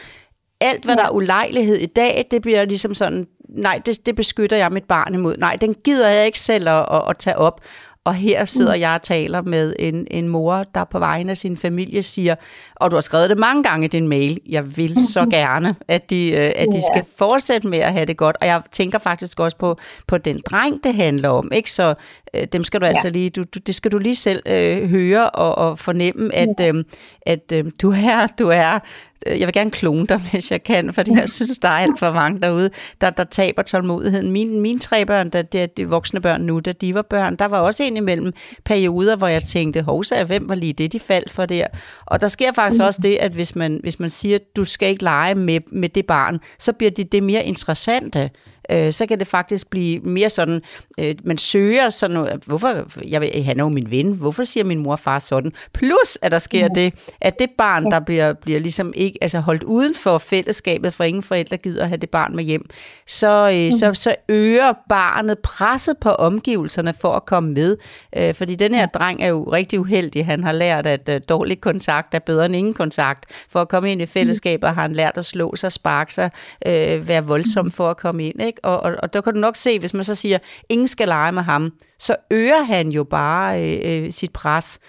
[0.60, 4.56] alt hvad der er ulejlighed i dag, det bliver ligesom sådan, nej, det, det beskytter
[4.56, 5.36] jeg mit barn imod.
[5.36, 7.60] Nej, den gider jeg ikke selv at, at, at tage op.
[8.04, 8.80] Og her sidder mm.
[8.80, 12.34] jeg og taler med en, en mor, der på vegne af sin familie siger,
[12.74, 16.10] og du har skrevet det mange gange i din mail, jeg vil så gerne, at
[16.10, 18.36] de, øh, at de skal fortsætte med at have det godt.
[18.40, 21.50] Og jeg tænker faktisk også på, på den dreng, det handler om.
[21.52, 21.70] Ikke?
[21.70, 21.94] Så
[22.34, 23.12] øh, dem skal du altså ja.
[23.12, 26.84] lige, du, du, det skal du lige selv øh, høre og, og fornemme, at, øh,
[27.26, 28.78] at øh, du er, du er
[29.26, 31.98] Øh, jeg vil gerne klone dig, hvis jeg kan, for jeg synes, der er alt
[31.98, 34.30] for mange derude, der, der taber tålmodigheden.
[34.30, 37.36] Mine, mine tre børn, der, det er de voksne børn nu, da de var børn,
[37.36, 38.32] der var også en imellem
[38.64, 41.66] perioder, hvor jeg tænkte, hovsa, hvem var lige det, de faldt for der?
[42.06, 45.02] Og der sker faktisk også det, at hvis man, hvis man siger, du skal ikke
[45.02, 48.30] lege med, med det barn, så bliver det det mere interessante
[48.72, 50.62] øh, så kan det faktisk blive mere sådan,
[50.98, 54.64] øh, man søger sådan noget, hvorfor, jeg vil, han er jo min ven, hvorfor siger
[54.64, 55.52] min mor og far sådan?
[55.74, 56.68] Plus, at der sker ja.
[56.68, 61.04] det, at det barn, der bliver, bliver ligesom ikke, altså holdt uden for fællesskabet, for
[61.04, 62.70] ingen forældre gider at have det barn med hjem,
[63.06, 63.72] så, øh, mm.
[63.72, 67.76] så, så øger barnet presset på omgivelserne for at komme med.
[68.16, 70.26] Øh, fordi den her dreng er jo rigtig uheldig.
[70.26, 73.46] Han har lært, at øh, dårlig kontakt er bedre end ingen kontakt.
[73.50, 76.30] For at komme ind i fællesskabet har han lært at slå sig, sparke sig,
[76.66, 78.42] øh, være voldsom for at komme ind.
[78.42, 78.59] Ikke?
[78.62, 81.32] Og, og, og der kan du nok se, hvis man så siger, ingen skal lege
[81.32, 84.80] med ham, så øger han jo bare øh, øh, sit pres.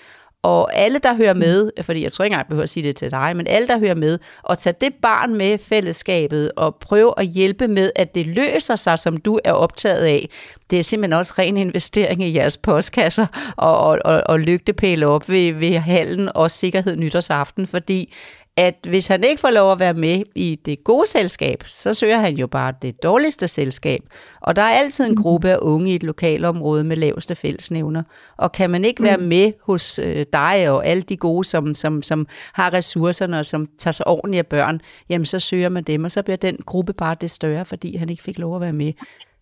[0.44, 2.96] Og alle, der hører med, fordi jeg tror ikke engang, jeg behøver at sige det
[2.96, 7.14] til dig, men alle, der hører med, og tage det barn med fællesskabet, og prøve
[7.18, 10.30] at hjælpe med, at det løser sig, som du er optaget af.
[10.72, 15.30] Det er simpelthen også ren investering i jeres postkasser og, og, og, og lygtepæle op
[15.30, 18.14] ved, ved hallen og sikkerhed nytårsaften, fordi
[18.58, 22.18] at hvis han ikke får lov at være med i det gode selskab, så søger
[22.18, 24.02] han jo bare det dårligste selskab.
[24.42, 28.04] Og der er altid en gruppe af unge i et lokalområde med laveste fællesnævner.
[28.38, 29.24] Og kan man ikke være mm.
[29.24, 33.68] med hos øh, dig og alle de gode, som, som, som har ressourcerne og som
[33.78, 36.94] tager sig ordentligt af børn, jamen så søger man dem, og så bliver den gruppe
[36.94, 38.94] bare det større, fordi han ikke fik lov at være med.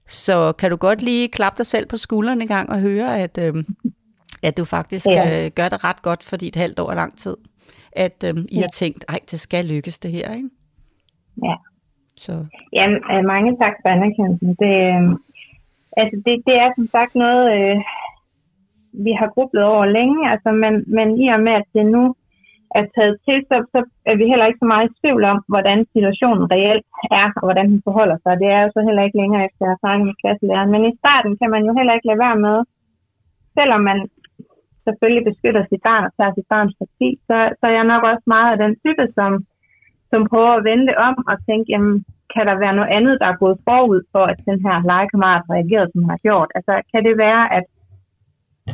[0.09, 3.37] Så kan du godt lige klappe dig selv på skulderen en gang og høre, at,
[3.37, 3.63] øh,
[4.43, 5.45] at du faktisk ja.
[5.45, 7.35] øh, gør det ret godt for dit halvt år lang tid
[7.91, 8.61] at øhm, I ja.
[8.61, 10.49] har tænkt, ej, det skal lykkes det her, ikke?
[11.43, 11.55] Ja.
[12.17, 12.45] Så.
[12.73, 14.49] Jamen, øh, mange tak for anerkendelsen.
[14.63, 15.03] Det, øh,
[15.97, 17.77] altså det, det er som sagt noget, øh,
[19.05, 22.15] vi har grublet over længe, altså, men, men i og med, at det nu
[22.77, 23.79] er taget til, så, så
[24.09, 26.87] er vi heller ikke så meget i tvivl om, hvordan situationen reelt
[27.21, 28.33] er, og hvordan den forholder sig.
[28.41, 30.71] Det er jo så heller ikke længere efter erfaring med klasselæreren.
[30.73, 32.57] Men i starten kan man jo heller ikke lade være med,
[33.57, 33.99] selvom man
[34.85, 38.25] selvfølgelig beskytter sit barn og tager sit barns parti, så, så er jeg nok også
[38.35, 39.31] meget af den type, som,
[40.11, 41.95] som prøver at vende om og tænke, jamen,
[42.33, 45.89] kan der være noget andet, der er gået forud for, at den her legekammerat reagerede,
[45.91, 46.49] som han har gjort?
[46.57, 47.65] Altså, kan det være, at,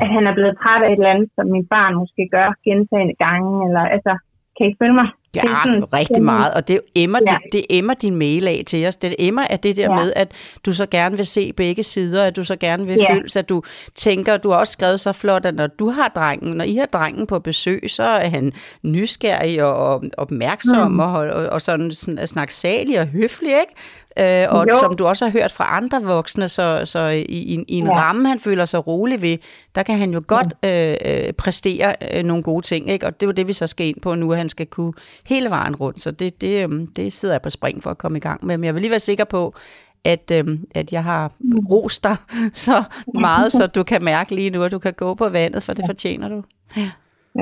[0.04, 3.16] at han er blevet træt af et eller andet, som min barn måske gør gentagende
[3.26, 4.14] gange, eller altså,
[4.58, 5.10] kan I følge mig?
[5.36, 7.34] Ja, det er sådan, rigtig meget, og det emmer, ja.
[7.34, 8.98] det, det emmer din mail af til os.
[8.98, 9.96] Det emmer af det der ja.
[9.96, 13.14] med, at du så gerne vil se begge sider, at du så gerne vil ja.
[13.14, 13.62] føle at du
[13.96, 16.86] tænker, du har også skrevet så flot, at når du har drengen, når I har
[16.86, 18.52] drengen på besøg, så er han
[18.84, 21.00] nysgerrig og opmærksom mm.
[21.00, 23.74] og, og, og sådan, sådan snaksalig og høflig, ikke?
[24.20, 24.80] Øh, og jo.
[24.80, 28.00] som du også har hørt fra andre voksne, så, så i, i, i en ja.
[28.00, 29.38] ramme, han føler sig rolig ved,
[29.76, 30.92] der kan han jo godt ja.
[30.92, 33.06] øh, øh, præstere øh, nogle gode ting, ikke?
[33.06, 34.94] og det er jo det, vi så skal ind på nu, at han skal kunne
[35.24, 38.18] hele vejen rundt, så det, det, øh, det sidder jeg på spring for at komme
[38.18, 39.56] i gang med, men jeg vil lige være sikker på,
[40.04, 41.66] at, øh, at jeg har mm.
[41.66, 42.16] rost dig
[42.54, 45.74] så meget, så du kan mærke lige nu, at du kan gå på vandet, for
[45.74, 46.44] det fortjener du.
[46.78, 46.90] Ja.
[47.36, 47.42] ja.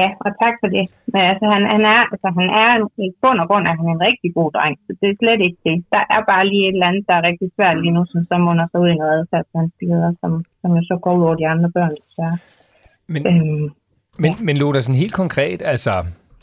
[0.00, 0.84] Ja, og tak for det.
[1.12, 2.70] Men altså, han, han er, altså, han er
[3.04, 5.60] i bund og grund er han en rigtig god dreng, så det er slet ikke
[5.68, 5.76] det.
[5.94, 8.36] Der er bare lige et eller andet, der er rigtig svært lige nu, som så
[8.46, 11.70] munder sig ud i noget adfærdsvanskeligheder, som, som jo så går ud over de andre
[11.76, 12.26] børn, Så.
[13.12, 13.66] Men, øhm,
[14.22, 14.36] men, ja.
[14.46, 15.94] men Loda, sådan helt konkret, altså,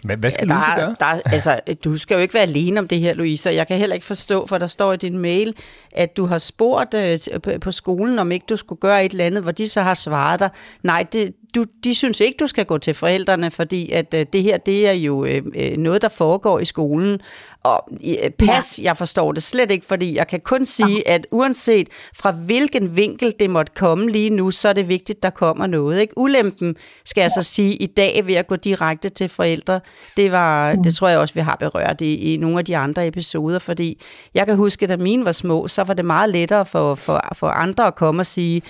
[0.05, 0.95] hvad, hvad skal ja, Louise gøre?
[0.99, 3.49] Der, altså, du skal jo ikke være alene om det her, Louise.
[3.49, 5.53] Jeg kan heller ikke forstå, for der står i din mail,
[5.95, 9.43] at du har spurgt øh, på skolen, om ikke du skulle gøre et eller andet,
[9.43, 10.49] hvor de så har svaret dig.
[10.83, 14.43] Nej, det, du, de synes ikke, du skal gå til forældrene, fordi at øh, det
[14.43, 17.19] her, det er jo øh, øh noget, der foregår i skolen.
[17.63, 18.83] Og øh, pas, ja.
[18.83, 23.33] jeg forstår det slet ikke, fordi jeg kan kun sige, at uanset fra hvilken vinkel
[23.39, 26.01] det måtte komme lige nu, så er det vigtigt, der kommer noget.
[26.01, 26.17] Ikke?
[26.17, 29.79] Ulempen, skal jeg så sige, i dag ved at gå direkte til forældre,
[30.17, 30.83] det var, mm.
[30.83, 34.01] det tror jeg også, vi har berørt i, i nogle af de andre episoder, fordi
[34.33, 37.47] jeg kan huske, da mine var små, så var det meget lettere for, for, for
[37.47, 38.61] andre at komme og sige,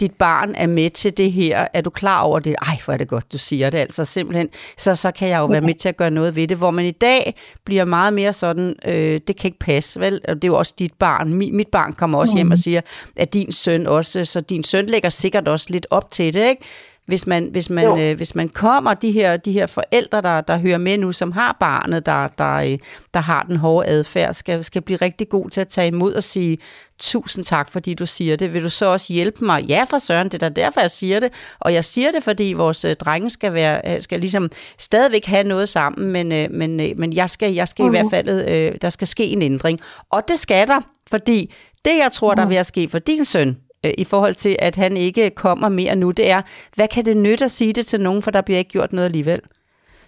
[0.00, 2.56] dit barn er med til det her, er du klar over det?
[2.66, 4.48] Ej, hvor er det godt, du siger det altså simpelthen.
[4.76, 6.84] Så, så kan jeg jo være med til at gøre noget ved det, hvor man
[6.84, 10.20] i dag bliver meget mere sådan, øh, det kan ikke passe, vel?
[10.28, 11.34] Og det er jo også dit barn.
[11.34, 12.36] Mit, mit barn kommer også mm.
[12.36, 12.80] hjem og siger,
[13.16, 16.62] at din søn også, så din søn lægger sikkert også lidt op til det, ikke?
[17.08, 20.56] Hvis man, hvis man, øh, hvis man kommer, de her, de her forældre, der, der
[20.56, 22.78] hører med nu, som har barnet, der, der, øh,
[23.14, 26.22] der har den hårde adfærd, skal, skal blive rigtig god til at tage imod og
[26.22, 26.58] sige,
[26.98, 28.54] tusind tak, fordi du siger det.
[28.54, 29.64] Vil du så også hjælpe mig?
[29.64, 31.32] Ja, for søren, det er derfor, jeg siger det.
[31.58, 35.44] Og jeg siger det, fordi vores øh, drenge skal, være, øh, skal ligesom stadigvæk have
[35.44, 37.94] noget sammen, men, øh, men, men jeg skal, jeg skal mm-hmm.
[37.94, 39.80] i hvert fald, øh, der skal ske en ændring.
[40.10, 43.56] Og det skal der, fordi det, jeg tror, der vil at ske for din søn,
[43.86, 46.42] øh, i forhold til, at han ikke kommer mere nu, det er,
[46.74, 49.06] hvad kan det nytte at sige det til nogen, for der bliver ikke gjort noget
[49.06, 49.40] alligevel.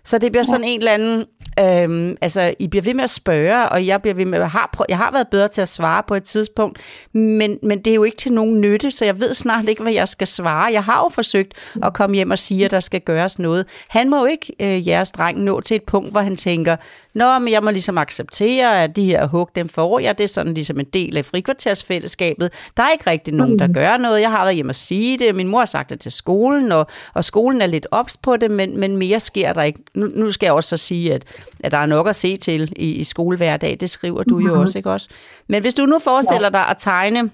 [0.04, 1.24] Så det bliver sådan en eller anden,
[1.60, 4.70] øhm, altså I bliver ved med at spørge, og jeg bliver ved med, jeg har,
[4.72, 6.78] prøv, jeg har været bedre til at svare på et tidspunkt,
[7.12, 9.92] men, men det er jo ikke til nogen nytte, så jeg ved snart ikke, hvad
[9.92, 10.72] jeg skal svare.
[10.72, 13.66] Jeg har jo forsøgt at komme hjem og sige, at der skal gøres noget.
[13.88, 16.76] Han må jo ikke, øh, jeres dreng, nå til et punkt, hvor han tænker,
[17.14, 20.18] Nå, men jeg må ligesom acceptere, at de her hug, dem får jeg.
[20.18, 22.50] Det er sådan ligesom en del af frikvartersfællesskabet.
[22.76, 23.74] Der er ikke rigtig nogen, der mm.
[23.74, 24.20] gør noget.
[24.20, 25.34] Jeg har været hjemme at sige det.
[25.34, 28.50] Min mor har sagt det til skolen, og, og skolen er lidt ops på det,
[28.50, 29.78] men, men mere sker der ikke.
[29.94, 31.24] Nu, nu skal jeg også så sige, at,
[31.60, 33.76] at der er nok at se til i, i skolehverdag.
[33.80, 34.60] Det skriver du jo mm-hmm.
[34.60, 35.08] også, ikke også?
[35.48, 37.30] Men hvis du nu forestiller dig at tegne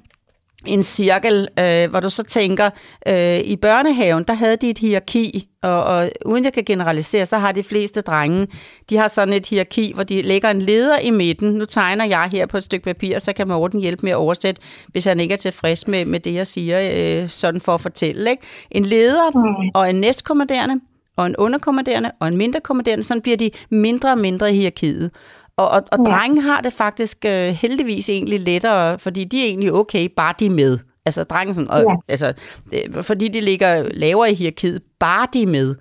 [0.67, 2.71] en cirkel, øh, hvor du så tænker,
[3.09, 7.39] øh, i børnehaven, der havde de et hierarki, og, og uden jeg kan generalisere, så
[7.39, 8.47] har de fleste drenge,
[8.91, 11.51] de har sådan et hierarki, hvor de lægger en leder i midten.
[11.51, 14.63] Nu tegner jeg her på et stykke papir, så kan Morten hjælpe med at oversætte,
[14.89, 16.91] hvis han ikke er tilfreds med, med det, jeg siger,
[17.23, 18.31] øh, sådan for at fortælle.
[18.31, 18.43] Ikke?
[18.71, 19.31] En leder
[19.75, 20.81] og en næstkommanderende,
[21.17, 25.11] og en underkommanderende og en mindre kommanderende, sådan bliver de mindre og mindre i hierarkiet.
[25.57, 26.11] Og, og, og ja.
[26.11, 30.47] drenge har det faktisk øh, heldigvis egentlig lettere, fordi de er egentlig okay, bare de
[30.47, 30.79] er med.
[31.07, 31.95] Altså drenge, sådan, og, ja.
[32.09, 32.33] altså,
[32.73, 35.75] øh, fordi de ligger lavere i hierarkiet, bare de er med.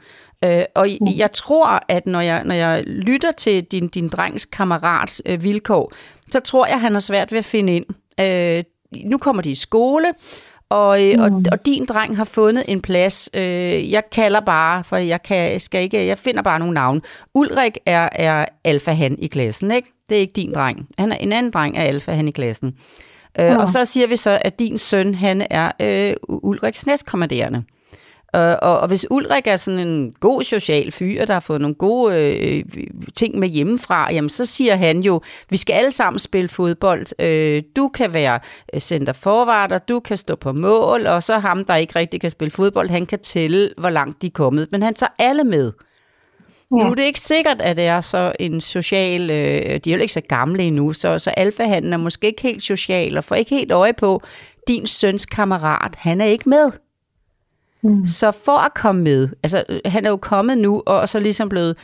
[0.44, 0.98] Øh, og ja.
[1.16, 5.94] jeg tror, at når jeg, når jeg lytter til din, din drengs kammerats øh, vilkår,
[6.32, 7.86] så tror jeg, at han har svært ved at finde ind.
[8.20, 8.64] Øh,
[9.06, 10.14] nu kommer de i skole,
[10.70, 11.22] og, mm.
[11.22, 13.30] og, og din dreng har fundet en plads.
[13.34, 17.02] Øh, jeg kalder bare, for jeg kan, skal ikke, jeg finder bare nogle navne.
[17.34, 19.92] Ulrik er, er alfa-han i klassen, ikke?
[20.10, 20.88] Det er ikke din dreng.
[20.98, 22.76] Han er en anden dreng er alfa-han i klassen.
[23.40, 23.58] Øh, mm.
[23.58, 27.64] Og så siger vi så, at din søn, han er øh, Ulriks næstkommanderende.
[28.36, 31.76] Øh, og, og hvis Ulrik er sådan en god social fyr, der har fået nogle
[31.76, 32.64] gode øh,
[33.16, 37.22] ting med hjemmefra, jamen så siger han jo, vi skal alle sammen spille fodbold.
[37.22, 38.40] Øh, du kan være
[38.74, 42.30] øh, center forvarter, du kan stå på mål, og så ham, der ikke rigtig kan
[42.30, 44.68] spille fodbold, han kan tælle, hvor langt de er kommet.
[44.72, 45.72] Men han tager alle med.
[46.72, 46.84] Ja.
[46.84, 49.32] Nu er det ikke sikkert, at det er så en social...
[49.32, 52.64] Øh, de er jo ikke så gamle endnu, så, så alfahanden er måske ikke helt
[52.64, 54.22] social, og får ikke helt øje på,
[54.68, 56.72] din søns kammerat, han er ikke med.
[57.86, 58.06] Mm.
[58.06, 61.50] Så for at komme med, altså øh, han er jo kommet nu, og så ligesom
[61.50, 61.78] blevet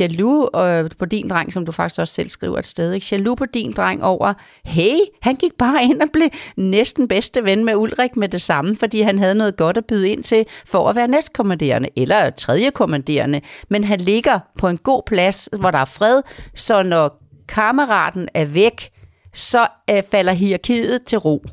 [0.00, 3.06] jaloux øh, på din dreng, som du faktisk også selv skriver et sted, ikke?
[3.12, 7.64] jaloux på din dreng over, hey, han gik bare ind og blev næsten bedste ven
[7.64, 10.88] med Ulrik med det samme, fordi han havde noget godt at byde ind til for
[10.88, 15.78] at være næstkommanderende, eller tredje kommanderende, men han ligger på en god plads, hvor der
[15.78, 16.22] er fred,
[16.54, 18.90] så når kammeraten er væk,
[19.34, 21.44] så øh, falder hierarkiet til ro.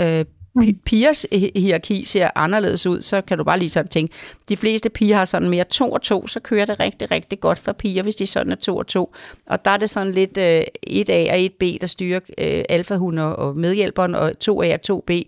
[0.00, 0.24] Øh,
[0.84, 4.14] pigers hierarki ser anderledes ud, så kan du bare lige sådan tænke,
[4.48, 7.58] de fleste piger har sådan mere to og to, så kører det rigtig, rigtig godt
[7.58, 9.14] for piger, hvis de sådan er to og to.
[9.46, 13.56] Og der er det sådan lidt øh, 1A og 1B, der styrer øh, alfahunder og
[13.56, 15.22] medhjælperen, og 2A og 2B.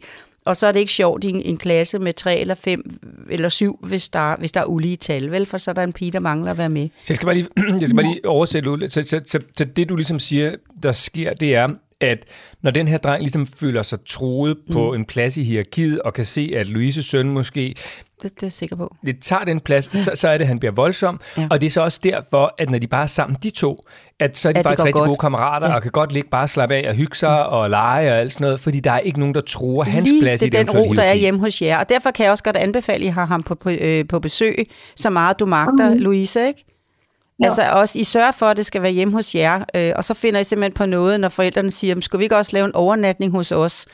[0.45, 3.49] Og så er det ikke sjovt i en, en klasse med tre eller fem eller
[3.49, 5.47] syv, hvis der, hvis der er ulige tal, vel?
[5.47, 6.89] For så er der en pige, der mangler at være med.
[6.89, 7.49] Så jeg skal bare lige,
[7.81, 11.35] jeg skal bare lige oversætte, så, så, så, så det du ligesom siger, der sker,
[11.35, 11.69] det er,
[12.01, 12.25] at
[12.63, 14.73] når den her dreng ligesom føler sig troet mm.
[14.73, 17.75] på en plads i hierarkiet, og kan se, at Louises søn måske
[18.23, 18.97] det, det er jeg sikker på.
[19.07, 21.21] Det tager den plads, så, så er det, at han bliver voldsom.
[21.37, 21.49] Ja.
[21.51, 23.85] Og det er så også derfor, at når de bare er sammen, de to,
[24.19, 25.09] at så er de ja, faktisk rigtig godt.
[25.09, 25.75] gode kammerater, ja.
[25.75, 27.55] og kan godt ligge bare slappe af og hygge sig mm.
[27.55, 30.23] og lege og alt sådan noget, fordi der er ikke nogen, der tror hans Lige
[30.23, 31.79] plads det i den den ro, der er hjemme hos jer.
[31.79, 34.19] Og derfor kan jeg også godt anbefale, at I har ham på, på, øh, på
[34.19, 35.99] besøg, så meget du magter, mm.
[35.99, 36.65] Louise, ikke?
[37.41, 37.47] Ja.
[37.47, 40.15] Altså også, I sørger for, at det skal være hjemme hos jer, øh, og så
[40.15, 43.33] finder I simpelthen på noget, når forældrene siger, skal vi ikke også lave en overnatning
[43.33, 43.87] hos os?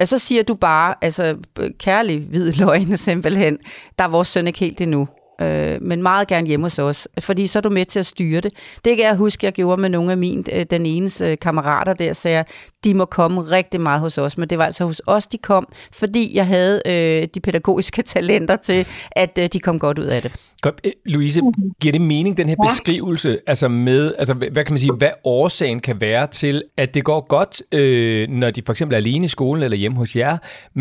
[0.00, 3.58] Og så siger du bare, altså øh, kærlig hvid løgn simpelthen,
[3.98, 5.08] der er vores søn ikke helt endnu
[5.42, 8.40] øh, men meget gerne hjemme hos os, fordi så er du med til at styre
[8.40, 8.52] det.
[8.84, 11.94] Det kan jeg huske, jeg gjorde med nogle af mine, øh, den enes øh, kammerater
[11.94, 12.44] der, sagde
[12.84, 15.68] de må komme rigtig meget hos os, men det var altså hos os, de kom,
[15.92, 20.22] fordi jeg havde øh, de pædagogiske talenter til, at øh, de kom godt ud af
[20.22, 20.51] det.
[20.66, 20.80] Godt.
[20.86, 21.40] Øh, Louise,
[21.80, 22.66] giver det mening, den her ja.
[22.68, 27.02] beskrivelse, altså med, altså hvad kan man sige, hvad årsagen kan være til, at det
[27.10, 30.34] går godt, øh, når de for eksempel er alene i skolen eller hjemme hos jer,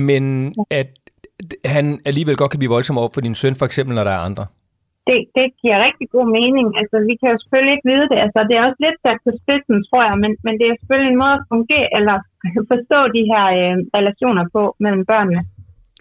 [0.07, 0.23] men
[0.81, 0.89] at
[1.75, 4.23] han alligevel godt kan blive voldsom over for din søn, for eksempel når der er
[4.29, 4.45] andre?
[5.09, 6.67] Det, det giver rigtig god mening.
[6.81, 8.17] Altså, vi kan jo selvfølgelig ikke vide det.
[8.25, 11.11] Altså, det er også lidt sat på spidsen, tror jeg, men, men det er selvfølgelig
[11.11, 12.17] en måde at fungere, eller
[12.73, 15.41] forstå de her øh, relationer på mellem børnene.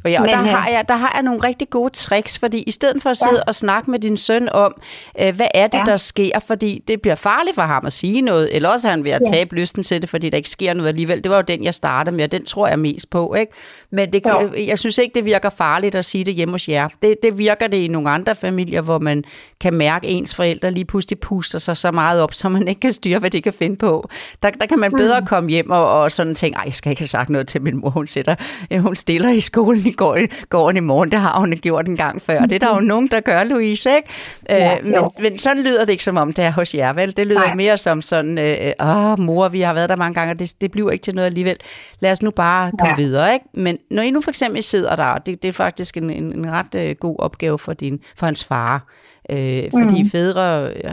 [0.04, 2.70] Og, ja, og der, har jeg, der har jeg nogle rigtig gode tricks, fordi i
[2.70, 3.42] stedet for at sidde ja.
[3.46, 4.74] og snakke med din søn om,
[5.20, 5.84] øh, hvad er det, ja.
[5.86, 9.04] der sker, fordi det bliver farligt for ham at sige noget, eller også er han
[9.04, 9.60] ved at tabe ja.
[9.60, 11.24] lysten til det, fordi der ikke sker noget alligevel.
[11.24, 13.34] Det var jo den, jeg startede med, og den tror jeg mest på.
[13.34, 13.52] Ikke?
[13.92, 14.66] Men det, ja.
[14.66, 16.88] jeg synes ikke, det virker farligt at sige det hjemme hos jer.
[17.02, 19.24] Det, det virker det i nogle andre familier, hvor man
[19.60, 22.80] kan mærke, at ens forældre lige pludselig puster sig så meget op, så man ikke
[22.80, 24.08] kan styre, hvad de kan finde på.
[24.42, 25.26] Der, der kan man bedre mm.
[25.26, 27.90] komme hjem og, og sådan tænke, jeg skal ikke have sagt noget til min mor,
[27.90, 28.34] hun, sætter,
[28.78, 31.11] hun stiller i skolen i går, går i morgen.
[31.11, 32.40] Det har hun gjort en gang før.
[32.40, 34.09] Det er der jo nogen, der gør, Louise, ikke?
[34.48, 37.16] Ja, øh, men, men sådan lyder det ikke som om, det er hos jer, vel?
[37.16, 37.55] Det lyder Nej.
[37.55, 40.70] mere som sådan, øh, åh, mor, vi har været der mange gange, og det, det
[40.70, 41.57] bliver ikke til noget alligevel.
[42.00, 43.03] Lad os nu bare komme ja.
[43.03, 43.46] videre, ikke?
[43.55, 46.53] Men når I nu for eksempel sidder der, det, det er faktisk en, en, en
[46.53, 48.87] ret øh, god opgave for, din, for hans far,
[49.30, 50.11] Øh, fordi mm.
[50.11, 50.90] fædre, øh,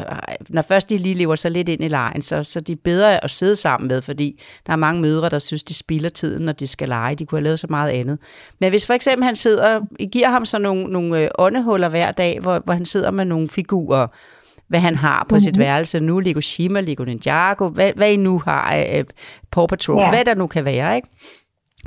[0.50, 3.24] når først de lige lever sig lidt ind i lejen, så, så de er bedre
[3.24, 6.52] at sidde sammen med, fordi der er mange mødre, der synes, de spilder tiden, når
[6.52, 7.16] de skal lege.
[7.16, 8.20] De kunne have lavet så meget andet.
[8.60, 12.12] Men hvis for eksempel han sidder, I giver ham så nogle, nogle øh, åndehuller hver
[12.12, 14.08] dag, hvor, hvor han sidder med nogle figurer,
[14.68, 15.40] hvad han har på mm-hmm.
[15.40, 19.04] sit værelse nu, Lego Shima, Lego Ninjago, hvad, hvad I nu har uh,
[19.52, 20.10] Paw Patrol, ja.
[20.10, 21.08] hvad der nu kan være, ikke?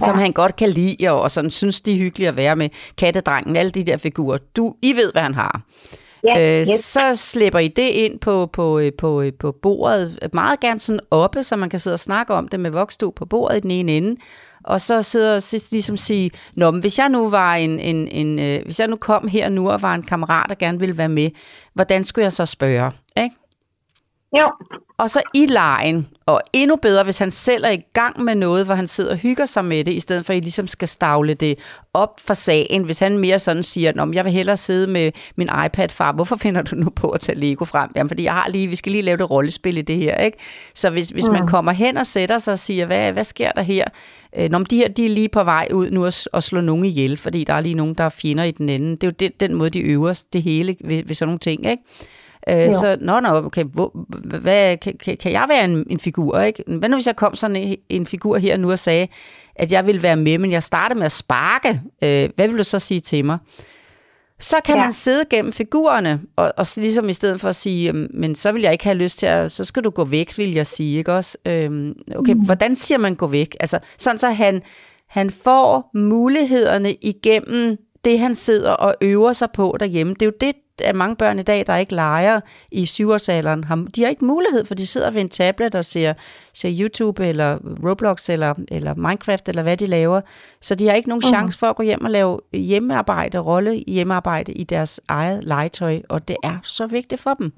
[0.05, 2.68] som han godt kan lide, og sådan synes, de er hyggelige at være med.
[2.98, 4.38] Kattedrengen, alle de der figurer.
[4.57, 5.62] Du, I ved, hvad han har.
[6.24, 6.68] Ja, øh, yes.
[6.68, 11.00] Så slipper I det ind på, på, øh, på, øh, på bordet, meget gerne sådan
[11.11, 13.70] oppe, så man kan sidde og snakke om det med voksstue på bordet i den
[13.70, 14.16] ene ende.
[14.64, 18.38] Og så sidder og ligesom sige, Nå, men hvis jeg nu var en, en, en
[18.38, 21.09] øh, hvis jeg nu kom her nu og var en kammerat, der gerne ville være
[21.09, 21.30] med,
[21.74, 22.92] hvordan skulle jeg så spørge?
[23.16, 23.37] Ikke?
[24.33, 24.51] Jo.
[24.99, 28.64] Og så i lejen, og endnu bedre, hvis han selv er i gang med noget,
[28.64, 30.88] hvor han sidder og hygger sig med det, i stedet for at I ligesom skal
[30.88, 31.59] stavle det
[31.95, 32.85] op for sagen.
[32.85, 36.37] Hvis han mere sådan siger, at jeg vil hellere sidde med min iPad, far, hvorfor
[36.37, 37.90] finder du nu på at tage Lego frem?
[37.97, 40.38] Jamen, fordi jeg har lige, vi skal lige lave det rollespil i det her, ikke?
[40.75, 41.33] Så hvis, hvis mm.
[41.33, 43.85] man kommer hen og sætter sig og siger, hvad, hvad sker der her?
[44.37, 46.85] Øh, når de her, de er lige på vej ud nu at, at slå nogen
[46.85, 48.90] ihjel, fordi der er lige nogen, der er fjender i den ende.
[48.90, 51.66] Det er jo den, den måde, de øver det hele ved, ved sådan nogle ting,
[51.66, 51.83] ikke?
[52.48, 54.07] Øh, så, nå, nå, okay, hvor,
[54.38, 56.64] hvad, kan, kan jeg være en, en figur, ikke?
[56.66, 59.09] Hvad nu, hvis jeg kom sådan en, en figur her nu og sagde,
[59.55, 61.81] at jeg vil være med, men jeg starter med at sparke.
[62.03, 63.38] Øh, hvad vil du så sige til mig?
[64.40, 64.83] Så kan ja.
[64.83, 68.62] man sidde gennem figurerne, og, og ligesom i stedet for at sige, men så vil
[68.62, 71.12] jeg ikke have lyst til at, så skal du gå væk, vil jeg sige, ikke
[71.12, 71.38] også?
[71.46, 72.40] Øhm, okay, mm.
[72.40, 73.57] hvordan siger man gå væk?
[73.61, 74.62] Altså, sådan så han,
[75.07, 80.14] han får mulighederne igennem det, han sidder og øver sig på derhjemme.
[80.14, 82.40] Det er jo det, at mange børn i dag, der ikke leger
[82.73, 86.14] i syvårsalderen, har, de har ikke mulighed, for de sidder ved en tablet og ser,
[86.55, 90.21] ser YouTube eller Roblox eller, eller Minecraft eller hvad de laver.
[90.61, 94.53] Så de har ikke nogen chance for at gå hjem og lave hjemmearbejde, rolle hjemmearbejde
[94.53, 97.53] i deres eget legetøj, og det er så vigtigt for dem.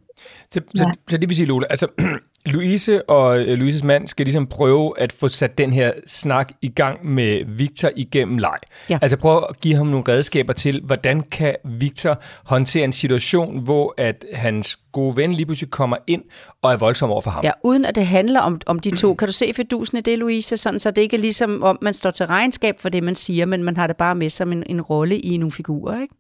[0.51, 1.87] Så, så, så det vil sige, Lola, altså
[2.47, 6.69] Louise og øh, Louises mand skal ligesom prøve at få sat den her snak i
[6.69, 8.59] gang med Victor igennem leg.
[8.91, 8.99] Ja.
[9.03, 13.95] Altså prøve at give ham nogle redskaber til, hvordan kan Victor håndtere en situation, hvor
[13.97, 16.23] at hans gode ven lige pludselig kommer ind
[16.63, 17.45] og er voldsom over for ham.
[17.45, 19.15] Ja, uden at det handler om, om de to.
[19.15, 20.57] Kan du se fedusen i det, Louise?
[20.57, 23.47] Sådan, så det ikke er ligesom, om man står til regnskab for det, man siger,
[23.47, 26.15] men man har det bare med som en, en rolle i nogle figurer, ikke?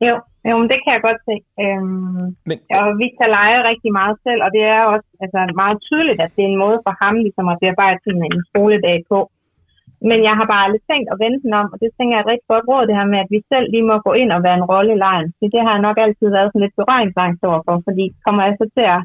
[0.00, 1.36] Jo, jo, men det kan jeg godt se.
[1.64, 6.20] Øhm, men, og Victor leger rigtig meget selv, og det er også altså, meget tydeligt,
[6.24, 9.18] at det er en måde for ham ligesom at bearbejde sådan en skoledag på.
[10.10, 12.26] Men jeg har bare aldrig tænkt at vente den om, og det tænker jeg er
[12.26, 14.40] et rigtig godt råd, det her med, at vi selv lige må gå ind og
[14.46, 15.28] være en rolle i lejen.
[15.54, 18.84] Det har jeg nok altid været sådan lidt berøringsangst overfor, fordi kommer jeg så til
[18.94, 19.00] at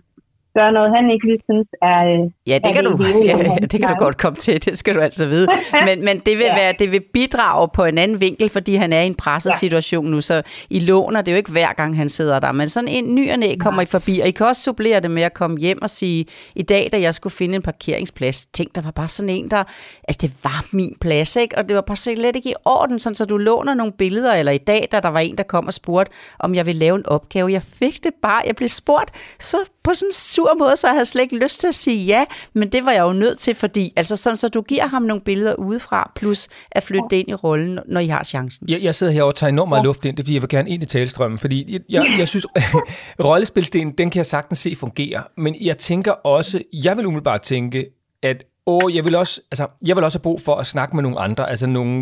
[0.58, 2.02] gøre noget, han ikke lige synes er...
[2.48, 2.92] Ja, det, er kan, du,
[3.32, 5.48] ja, det kan du godt komme til, det skal du altså vide.
[5.88, 6.56] Men, men det, vil ja.
[6.56, 9.56] være, det vil bidrage på en anden vinkel, fordi han er i en presset ja.
[9.56, 12.52] situation nu, så I låner det jo ikke hver gang, han sidder der.
[12.52, 15.12] Men sådan en ny og næ kommer I forbi, og I kan også supplere det
[15.12, 18.76] med at komme hjem og sige, i dag, da jeg skulle finde en parkeringsplads, tænk,
[18.76, 19.64] der var bare sådan en, der...
[20.08, 21.58] Altså, det var min plads, ikke?
[21.58, 24.52] Og det var bare slet ikke i orden, sådan, så du låner nogle billeder, eller
[24.52, 27.06] i dag, da der var en, der kom og spurgte, om jeg ville lave en
[27.08, 27.52] opgave.
[27.52, 31.06] Jeg fik det bare, jeg blev spurgt så på sådan sur måde, så jeg havde
[31.06, 33.93] slet ikke lyst til at sige ja, men det var jeg jo nødt til, fordi
[33.95, 37.34] altså sådan, så du giver ham nogle billeder udefra, plus at flytte det ind i
[37.34, 38.69] rollen, når I har chancen.
[38.69, 40.49] Jeg, jeg sidder her og tager enormt meget luft ind, det er fordi, jeg vil
[40.49, 42.45] gerne ind i talestrømmen, fordi jeg, jeg, jeg synes,
[43.25, 47.86] rollespilstenen, den kan jeg sagtens se fungere, men jeg tænker også, jeg vil umiddelbart tænke,
[48.23, 51.04] at og jeg vil også, altså, jeg vil også have brug for at snakke med
[51.08, 51.96] nogle andre, altså nogle,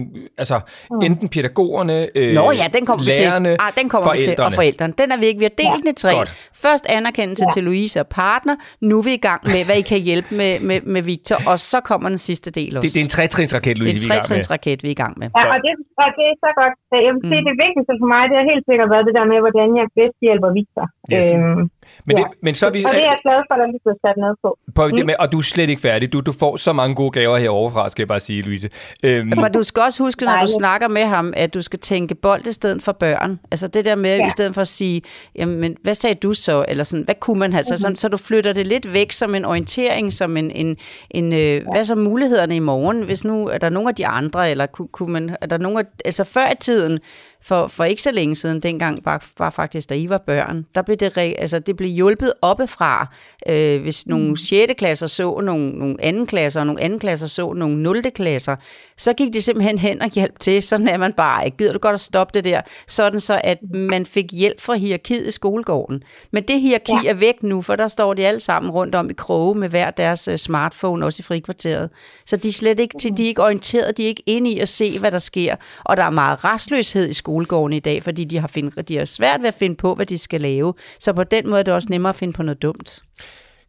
[0.44, 0.58] altså
[0.92, 1.02] mm.
[1.08, 3.66] enten pædagogerne, øh, Nå ja, den kommer lærerne, vi til.
[3.66, 4.32] Ah, den kommer forældrene.
[4.32, 4.94] vi til, og forældrene.
[5.02, 5.92] Den er vi ikke, vi har delt ja.
[5.92, 6.14] i tre.
[6.18, 6.32] Godt.
[6.66, 7.54] Først anerkendelse ja.
[7.56, 8.56] til Louise og partner,
[8.90, 11.58] nu er vi i gang med, hvad I kan hjælpe med, med, med Victor, og
[11.72, 12.86] så kommer den sidste del også.
[12.86, 15.28] Det, det er en trætrinsraket, Louise, Det er en trætrinsraket, vi er i gang med.
[15.38, 15.72] Ja, og det,
[16.04, 16.74] og det er så godt.
[17.06, 17.48] Jeg vil sige, mm.
[17.50, 20.18] det vigtigste for mig, det har helt sikkert været det der med, hvordan jeg bedst
[20.28, 20.86] hjælper Victor.
[21.14, 21.28] Yes.
[21.36, 21.64] Øhm,
[22.06, 22.28] men, det, ja.
[22.41, 22.84] men så er vi...
[22.84, 24.58] Og det er jeg glad for, at lige bliver sat noget på.
[24.76, 24.95] på mm.
[24.95, 26.13] det med, og du er slet ikke færdig.
[26.13, 28.69] Du, du får så mange gode gaver herovre fra, skal jeg bare sige, Louise.
[29.04, 29.32] Øhm.
[29.32, 32.47] For du skal også huske, når du snakker med ham, at du skal tænke bold
[32.47, 33.39] i stedet for børn.
[33.52, 34.28] Altså det der med, ja.
[34.28, 35.02] i stedet for at sige,
[35.36, 36.65] jamen, hvad sagde du så?
[36.67, 37.63] Eller sådan, hvad kunne man have?
[37.67, 37.78] Mm-hmm.
[37.78, 40.78] Sådan, så du flytter det lidt væk som en orientering, som en, en,
[41.12, 41.62] en øh, ja.
[41.71, 43.02] hvad så mulighederne i morgen?
[43.02, 45.80] Hvis nu er der nogle af de andre, eller kunne, kunne man, er der nogle
[45.80, 47.00] af, altså før i tiden,
[47.41, 50.82] for, for ikke så længe siden, dengang var, var faktisk, da I var børn, der
[50.82, 53.08] blev det, altså, det blev hjulpet oppefra.
[53.50, 54.36] Øh, hvis nogle mm.
[54.36, 54.73] 6.
[54.78, 58.12] klasser så nogle, nogle anden klasser, og nogle anden klasser så nogle 0.
[58.12, 58.56] klasser,
[58.97, 60.63] så gik de simpelthen hen og hjalp til.
[60.63, 61.58] Sådan er man bare ikke.
[61.58, 62.62] Gider du godt at stoppe det der?
[62.88, 66.04] Sådan så, at man fik hjælp fra hierarkiet i skolegården.
[66.32, 67.10] Men det hierarki ja.
[67.10, 69.91] er væk nu, for der står de alle sammen rundt om i kroge med hver
[69.91, 71.89] deres uh, smartphone, også i frikvarteret.
[72.26, 74.69] Så de er slet ikke, de er ikke orienteret, de er ikke inde i at
[74.69, 75.56] se, hvad der sker.
[75.84, 79.06] Og der er meget restløshed i skolegården i dag, fordi de har, find, de har
[79.06, 80.74] svært ved at finde på, hvad de skal lave.
[81.00, 83.04] Så på den måde er det også nemmere at finde på noget dumt.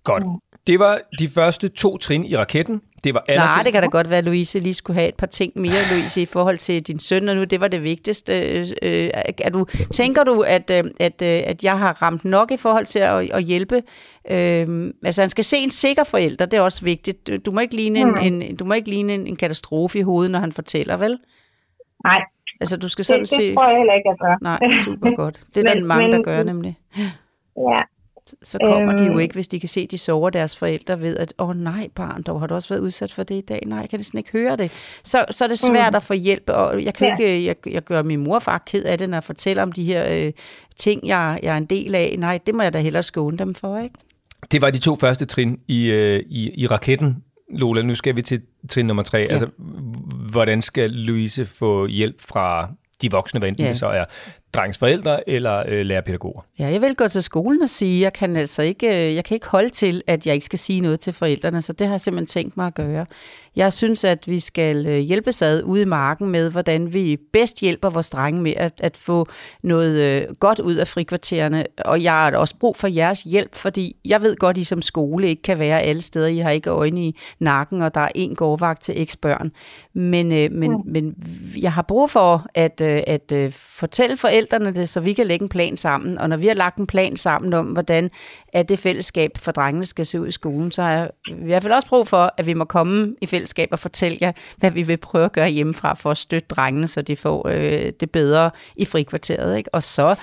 [0.04, 0.24] Godt.
[0.66, 2.80] Det var de første to trin i raketten.
[3.04, 5.26] Det var Nej, det kan da godt være, at Louise lige skulle have et par
[5.26, 8.32] ting mere, Louise, i forhold til din søn, og nu det var det vigtigste.
[8.82, 12.56] Øh, er du, tænker du, at, øh, at, øh, at jeg har ramt nok i
[12.56, 13.82] forhold til at, at hjælpe?
[14.30, 17.30] Øh, altså, han skal se en sikker forælder, det er også vigtigt.
[17.46, 18.42] Du må ikke ligne en, mm.
[18.42, 21.18] en, du må ikke ligne en, en katastrofe i hovedet, når han fortæller, vel?
[22.04, 22.20] Nej.
[22.60, 23.42] Altså, du skal sådan det, se...
[23.42, 24.36] det tror jeg heller ikke, jeg gør.
[24.42, 25.44] Nej, super godt.
[25.54, 26.78] Det er der mange, men, der gør nemlig.
[27.70, 27.82] Ja,
[28.42, 31.00] så kommer øhm, de jo ikke, hvis de kan se, at de sover deres forældre
[31.00, 33.40] ved, at åh oh, nej barn, dog har du også været udsat for det i
[33.40, 33.62] dag.
[33.66, 34.72] Nej, jeg kan næsten ikke høre det.
[35.04, 35.96] Så, så er det svært mm.
[35.96, 37.26] at få hjælp, og jeg kan ja.
[37.26, 39.72] ikke, jeg, jeg gør min mor og far ked af det, når jeg fortæller om
[39.72, 40.32] de her øh,
[40.76, 42.16] ting, jeg, jeg er en del af.
[42.18, 43.94] Nej, det må jeg da hellere skåne dem for, ikke?
[44.52, 47.82] Det var de to første trin i, øh, i, i raketten, Lola.
[47.82, 49.18] Nu skal vi til trin nummer tre.
[49.18, 49.32] Ja.
[49.32, 49.48] Altså,
[50.30, 52.72] hvordan skal Louise få hjælp fra
[53.02, 53.68] de voksne, hvad enten ja.
[53.68, 54.04] det så er
[54.52, 56.42] drengs forældre eller øh, lærerpædagoger.
[56.58, 59.34] Ja, jeg vil gå til skolen og sige, jeg kan altså ikke, øh, jeg kan
[59.34, 62.00] ikke holde til, at jeg ikke skal sige noget til forældrene, så det har jeg
[62.00, 63.06] simpelthen tænkt mig at gøre.
[63.56, 67.60] Jeg synes, at vi skal øh, hjælpe ad ude i marken med, hvordan vi bedst
[67.60, 69.28] hjælper vores drenge med at, at få
[69.62, 73.96] noget øh, godt ud af frikvartererne, og jeg har også brug for jeres hjælp, fordi
[74.04, 76.26] jeg ved godt, at I som skole ikke kan være alle steder.
[76.26, 79.52] I har ikke øjne i nakken, og der er en gårdvagt til x børn.
[79.94, 80.82] Men, men, mm.
[80.84, 81.14] men
[81.62, 85.42] jeg har brug for at, at, at fortælle forældrene, forældrene det, så vi kan lægge
[85.42, 86.18] en plan sammen.
[86.18, 88.10] Og når vi har lagt en plan sammen om, hvordan
[88.52, 91.62] at det fællesskab for drengene skal se ud i skolen, så har jeg i hvert
[91.62, 94.82] fald også brug for, at vi må komme i fællesskab og fortælle jer, hvad vi
[94.82, 98.50] vil prøve at gøre hjemmefra for at støtte drengene, så de får øh, det bedre
[98.76, 99.56] i frikvarteret.
[99.56, 99.74] Ikke?
[99.74, 100.16] Og så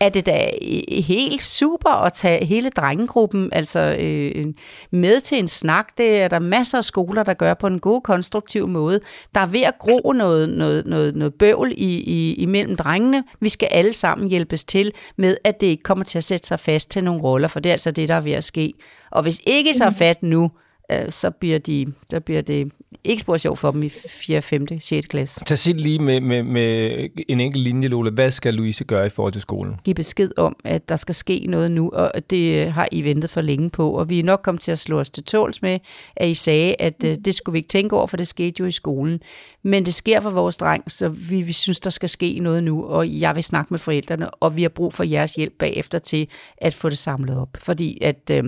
[0.00, 0.50] er det da
[0.88, 4.46] helt super at tage hele drengegruppen altså, øh,
[4.90, 5.98] med til en snak.
[5.98, 9.00] Det er der masser af skoler, der gør på en god, konstruktiv måde.
[9.34, 13.24] Der er ved at gro noget, noget, noget, noget bøvl i, i, imellem drengene.
[13.40, 16.60] Vi skal alle sammen hjælpes til med, at det ikke kommer til at sætte sig
[16.60, 18.74] fast til nogle roller, for det er altså det, der er ved at ske.
[19.10, 20.50] Og hvis ikke så fat nu,
[20.92, 22.72] øh, så bliver, de, så bliver det
[23.04, 25.06] ikke spor sjov for dem i 4., 5., 6.
[25.06, 25.40] klasse.
[25.46, 28.10] Så sig lige med, med, med en enkelt linje, Lola.
[28.10, 29.76] Hvad skal Louise gøre i forhold til skolen?
[29.84, 33.40] Giv besked om, at der skal ske noget nu, og det har I ventet for
[33.40, 33.90] længe på.
[33.90, 35.78] Og vi er nok kommet til at slå os til tåls med,
[36.16, 38.66] at I sagde, at øh, det skulle vi ikke tænke over, for det skete jo
[38.66, 39.20] i skolen.
[39.62, 42.84] Men det sker for vores dreng, så vi, vi synes, der skal ske noget nu,
[42.84, 46.28] og jeg vil snakke med forældrene, og vi har brug for jeres hjælp bagefter til
[46.58, 47.48] at få det samlet op.
[47.58, 48.44] Fordi at øh,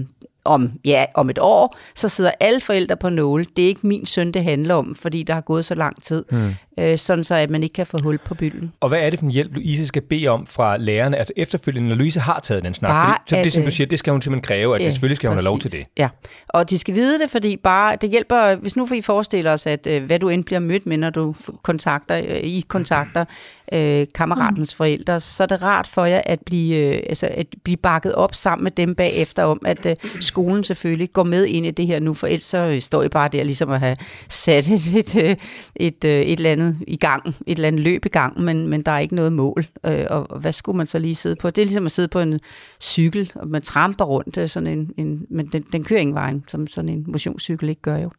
[0.49, 3.47] om, ja, om et år, så sidder alle forældre på nåle.
[3.57, 6.25] Det er ikke min søn, det handler om, fordi der har gået så lang tid.
[6.31, 6.55] Mm.
[6.79, 8.73] Øh, sådan så, at man ikke kan få hul på bylden.
[8.81, 11.17] Og hvad er det for en hjælp, Louise skal bede om fra lærerne?
[11.17, 12.91] Altså efterfølgende, når Louise har taget den snak.
[12.91, 14.91] Bare fordi, så det, som du øh, siger, det skal hun simpelthen kræve, at ja,
[14.91, 15.47] selvfølgelig skal præcis.
[15.47, 15.87] hun have lov til det.
[15.99, 16.09] Ja,
[16.49, 19.87] og de skal vide det, fordi bare, det hjælper, hvis nu vi forestiller os, at
[19.87, 23.25] øh, hvad du end bliver mødt med, når du kontakter, I kontakter
[23.73, 24.77] øh, kammeratens mm.
[24.77, 28.35] forældre, så er det rart for jer at blive, øh, altså, at blive bakket op
[28.35, 32.01] sammen med dem bagefter om, at øh, skolen selvfølgelig går med ind i det her
[32.01, 33.97] nu, for ellers så øh, står I bare der ligesom at have
[34.29, 35.37] sat et, et, øh,
[35.77, 38.83] et, øh, et eller andet i gang, et eller andet løb i gang, men, men
[38.83, 39.67] der er ikke noget mål.
[39.87, 41.51] Øh, og hvad skulle man så lige sidde på?
[41.51, 42.41] Det er ligesom at sidde på en
[42.81, 46.67] cykel, og man tramper rundt, sådan en, en, men den, den kører ingen vejen, som
[46.67, 48.11] sådan en motionscykel ikke gør jo.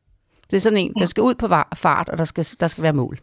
[0.51, 2.93] Det er sådan en, der skal ud på fart, og der skal, der skal være
[2.93, 3.19] mål.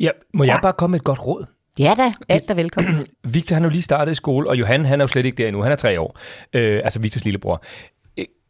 [0.00, 1.46] Ja, må jeg bare komme med et godt råd?
[1.78, 3.06] Ja da, alt er velkommen.
[3.34, 5.36] Victor han har jo lige startet i skole, og Johan han er jo slet ikke
[5.42, 5.62] der endnu.
[5.62, 6.18] Han er tre år,
[6.52, 7.62] øh, altså Victors lillebror.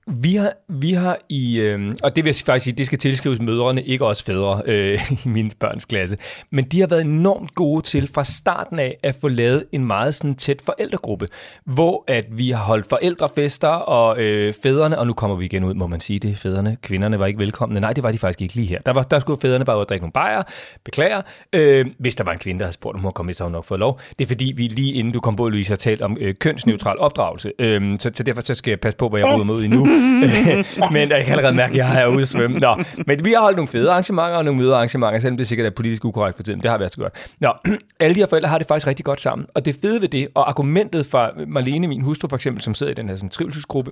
[0.09, 3.41] Vi har, vi har i, øh, og det vil jeg faktisk sige, det skal tilskrives
[3.41, 6.17] mødrene, ikke også fædre øh, i min børns klasse,
[6.51, 10.15] men de har været enormt gode til fra starten af at få lavet en meget
[10.15, 11.29] sådan tæt forældregruppe,
[11.65, 15.75] hvor at vi har holdt forældrefester og øh, fædrene, og nu kommer vi igen ud,
[15.75, 17.81] må man sige det, fædrene, kvinderne var ikke velkomne.
[17.81, 18.81] Nej, det var de faktisk ikke lige her.
[18.87, 20.43] Der, var, der skulle fædrene bare ud og drikke nogle bajer,
[20.85, 21.23] beklager.
[21.53, 23.53] Øh, hvis der var en kvinde, der havde spurgt, om hun kom med, så hun
[23.53, 24.01] nok fået lov.
[24.19, 26.99] Det er fordi, vi lige inden du kom på, Louise, har talt om øh, kønsneutral
[26.99, 29.69] opdragelse, øh, så, så derfor så skal jeg passe på, hvad jeg råder mod i
[29.69, 29.96] nu.
[30.93, 32.59] men jeg kan allerede mærke, at jeg er ude at svømme.
[32.59, 32.77] Nå,
[33.07, 36.05] men vi har holdt nogle fede arrangementer og nogle mødearrangementer, selvom det sikkert er politisk
[36.05, 36.61] ukorrekt for tiden.
[36.61, 37.35] Det har været så godt.
[37.41, 37.53] Nå,
[38.01, 39.47] alle de her forældre har det faktisk rigtig godt sammen.
[39.55, 42.93] Og det fede ved det, og argumentet fra Marlene, min hustru for eksempel, som sidder
[42.93, 43.91] i den her sådan, trivselsgruppe,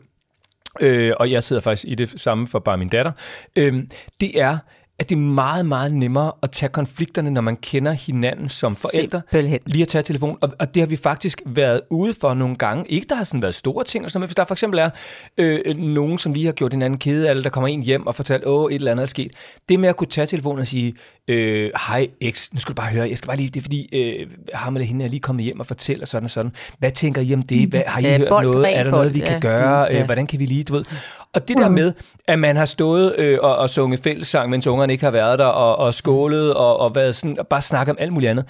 [0.81, 3.13] øh, og jeg sidder faktisk i det samme for bare min datter,
[3.59, 3.83] øh,
[4.21, 4.59] det er,
[4.99, 9.23] at det er meget, meget nemmere at tage konflikterne, når man kender hinanden som forældre.
[9.31, 9.61] Simpelthen.
[9.67, 10.39] Lige at tage telefon.
[10.41, 12.91] Og, og det har vi faktisk været ude for nogle gange.
[12.91, 14.91] Ikke der har sådan været store ting, sådan, men hvis der for eksempel er
[15.39, 18.15] øh, nogen, som lige har gjort en anden kede, eller der kommer en hjem og
[18.15, 19.33] fortæller, åh, et eller andet er sket.
[19.69, 20.95] Det med at kunne tage telefonen og sige,
[21.29, 23.89] øh, hej X, nu skal du bare høre, jeg skal bare lige, det er fordi,
[23.93, 26.53] øh, ham eller hende er lige kommet hjem og fortæller sådan og sådan.
[26.79, 27.69] Hvad tænker I om det?
[27.69, 28.77] Hvad, har I ja, hørt noget?
[28.79, 29.27] Er der noget, vi ja.
[29.27, 29.89] kan gøre?
[29.89, 30.01] Mm, ja.
[30.01, 30.85] Øh, hvordan kan vi lige, du ved?
[31.33, 31.93] Og det der med,
[32.29, 35.45] at man har stået øh, og, og sunget fællessang, mens ungerne ikke har været der,
[35.45, 38.45] og, og skålet, og, og været sådan, og bare snakket om alt muligt andet.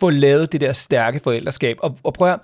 [0.00, 1.76] Få lavet det der stærke forældreskab.
[1.80, 2.40] Og, og prøv at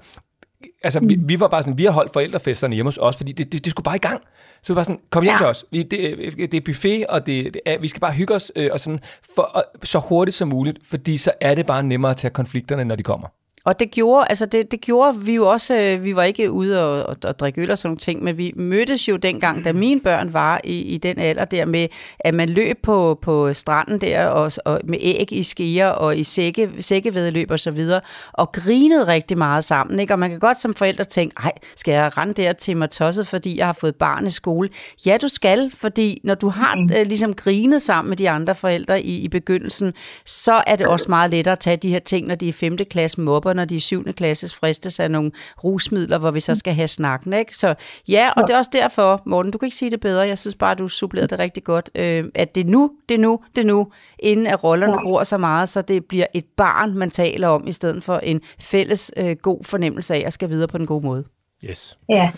[0.82, 3.52] Altså, vi, vi var bare sådan, vi har holdt forældrefesterne hjemme hos os, fordi det,
[3.52, 4.22] det, det skulle bare i gang.
[4.62, 5.38] Så vi var sådan, kom hjem ja.
[5.38, 5.64] til os.
[5.70, 8.68] Vi, det, det er buffet, og det, det er, vi skal bare hygge os øh,
[8.72, 9.00] og sådan,
[9.34, 12.84] for, og, så hurtigt som muligt, fordi så er det bare nemmere at tage konflikterne,
[12.84, 13.28] når de kommer.
[13.66, 16.84] Og det gjorde, altså det, det gjorde vi jo også, øh, vi var ikke ude
[16.84, 19.72] og, og, og drikke øl og sådan nogle ting, men vi mødtes jo dengang, da
[19.72, 21.88] mine børn var i, i den alder der med,
[22.20, 26.24] at man løb på, på stranden der, og, og med æg i skeer og i
[26.24, 28.00] sække, sækkevedeløb og så videre,
[28.32, 30.14] og grinede rigtig meget sammen, ikke?
[30.14, 33.26] Og man kan godt som forældre tænke, ej, skal jeg rende der til mig tosset,
[33.26, 34.68] fordi jeg har fået barn i skole?
[35.06, 36.90] Ja, du skal, fordi når du har mm.
[36.96, 39.92] øh, ligesom grinet sammen med de andre forældre i, i begyndelsen,
[40.24, 42.76] så er det også meget lettere at tage de her ting, når de er 5.
[42.90, 44.12] klasse mobber, når de er 7.
[44.12, 45.30] klasses fristes af nogle
[45.64, 47.32] rusmidler, hvor vi så skal have snakken.
[47.32, 47.58] Ikke?
[47.58, 47.74] Så
[48.08, 50.26] ja, og det er også derfor, Morten, du kan ikke sige det bedre.
[50.26, 51.90] Jeg synes bare, du supplerede det rigtig godt.
[51.94, 55.24] Øh, at det er nu, det er nu, det er nu, inden at rollerne gror
[55.24, 59.12] så meget, så det bliver et barn, man taler om, i stedet for en fælles
[59.16, 61.24] øh, god fornemmelse af at skal videre på den gode måde.
[61.64, 61.98] Yes.
[62.08, 62.30] Ja.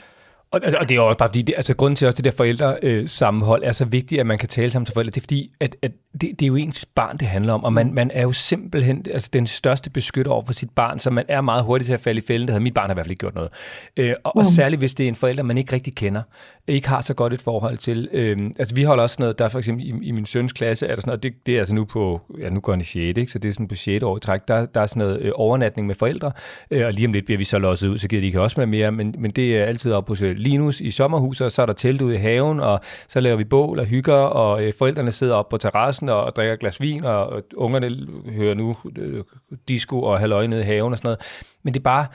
[0.51, 2.77] Og, og det er også bare fordi, det, altså grunden til også det der forældre
[2.83, 5.53] øh, sammenhold er så vigtigt, at man kan tale sammen til forældre, det er fordi,
[5.61, 8.23] at, at det, det er jo ens barn, det handler om, og man, man er
[8.23, 11.87] jo simpelthen altså, den største beskytter over for sit barn, så man er meget hurtig
[11.87, 12.49] til at falde i fælden.
[12.49, 13.51] Det havde mit barn har i hvert fald ikke gjort noget.
[13.97, 14.39] Øh, og, mm.
[14.39, 16.23] og særligt hvis det er en forælder, man ikke rigtig kender,
[16.69, 18.09] ikke har så godt et forhold til.
[18.13, 20.95] Øh, altså vi holder også noget, der for eksempel i, i min søns klasse, er
[20.95, 22.97] der sådan noget, det, det er altså nu på, ja nu går han i 6,
[22.97, 23.27] ikke?
[23.33, 25.33] så det er sådan på 6 år i træk, der, der er sådan noget øh,
[25.35, 26.31] overnatning med forældre,
[26.71, 28.61] øh, og lige om lidt bliver vi så losset ud, så giver de ikke også
[28.61, 31.67] med mere, men, men det er altid op øh, Linus i sommerhuset, og så er
[31.67, 35.13] der telt ude i haven, og så laver vi bål og hygger, og øh, forældrene
[35.13, 38.77] sidder op på terrassen og, og drikker et glas vin, og, og ungerne hører nu
[38.99, 39.25] øh,
[39.69, 41.21] disco og halvøje nede i haven og sådan noget.
[41.63, 42.07] Men det er bare,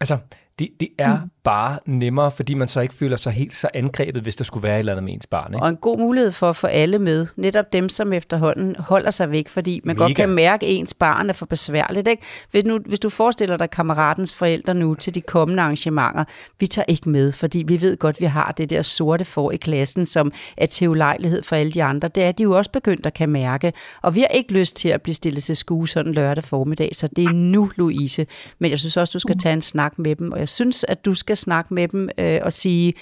[0.00, 0.18] altså,
[0.60, 1.30] det, det er mm.
[1.44, 4.74] bare nemmere, fordi man så ikke føler sig helt så angrebet, hvis der skulle være
[4.74, 5.54] et eller andet med ens barn.
[5.54, 5.62] Ikke?
[5.62, 7.26] Og en god mulighed for at få alle med.
[7.36, 10.04] Netop dem, som efterhånden holder sig væk, fordi man Mega.
[10.04, 12.08] godt kan mærke, at ens barn er for besværligt.
[12.08, 12.22] Ikke?
[12.50, 16.24] Hvis, nu, hvis du forestiller dig kammeratens forældre nu til de kommende arrangementer,
[16.60, 19.50] vi tager ikke med, fordi vi ved godt, at vi har det der sorte for
[19.50, 22.08] i klassen, som er til ulejlighed for alle de andre.
[22.08, 23.72] Det er de jo også begyndt at kan mærke.
[24.02, 27.08] Og vi har ikke lyst til at blive stillet til skue sådan lørdag formiddag, så
[27.16, 28.26] det er nu, Louise.
[28.58, 31.04] Men jeg synes også, du skal tage en snak med dem, og jeg synes, at
[31.04, 32.94] du skal snakke med dem øh, og sige,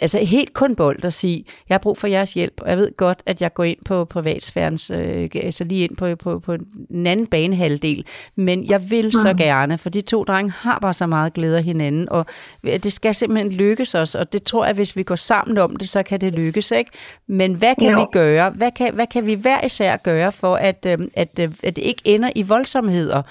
[0.00, 2.96] altså helt kun bold og sige, jeg har brug for jeres hjælp, og jeg ved
[2.96, 6.52] godt, at jeg går ind på privatsfærens, øh, altså lige ind på, på, på
[6.90, 8.04] en anden banehalvdel,
[8.36, 11.64] men jeg vil så gerne, for de to drenge har bare så meget glæde af
[11.64, 12.26] hinanden, og
[12.64, 15.88] det skal simpelthen lykkes os, og det tror jeg, hvis vi går sammen om det,
[15.88, 16.90] så kan det lykkes, ikke?
[17.26, 18.00] Men hvad kan jo.
[18.00, 18.50] vi gøre?
[18.50, 21.82] Hvad kan, hvad kan vi hver især gøre for, at, øh, at, øh, at det
[21.82, 23.22] ikke ender i voldsomheder?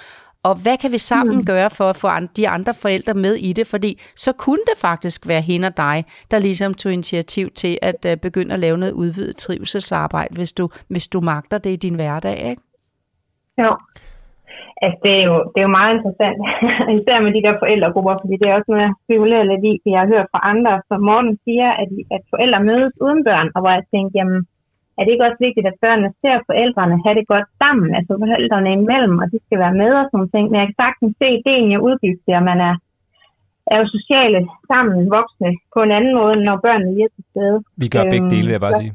[0.48, 1.46] Og hvad kan vi sammen mm.
[1.52, 3.68] gøre for at få de andre forældre med i det?
[3.74, 3.92] Fordi
[4.26, 5.98] så kunne det faktisk være hende og dig,
[6.32, 10.66] der ligesom tog initiativ til at uh, begynde at lave noget udvidet trivselsarbejde, hvis du,
[10.92, 12.62] hvis du magter det i din hverdag, ikke?
[13.64, 13.72] Jo.
[14.84, 16.38] Altså, det er jo, det er jo meget interessant,
[16.98, 20.02] især med de der forældregrupper, fordi det er også noget, jeg spekulerer lidt i, jeg
[20.02, 23.72] har hørt fra andre, som Morten siger, at, at forældre mødes uden børn, og hvor
[23.78, 24.40] jeg tænker, jamen,
[24.98, 28.72] er det ikke også vigtigt, at børnene ser forældrene have det godt sammen, altså forældrene
[28.80, 30.46] imellem, og de skal være med og sådan ting.
[30.48, 32.76] Men jeg kan sagtens se ideen i udgifter, at man er,
[33.72, 34.40] er jo sociale
[34.72, 37.58] sammen voksne på en anden måde, når børnene er til stede.
[37.84, 38.94] Vi gør begge dele, vil jeg bare sige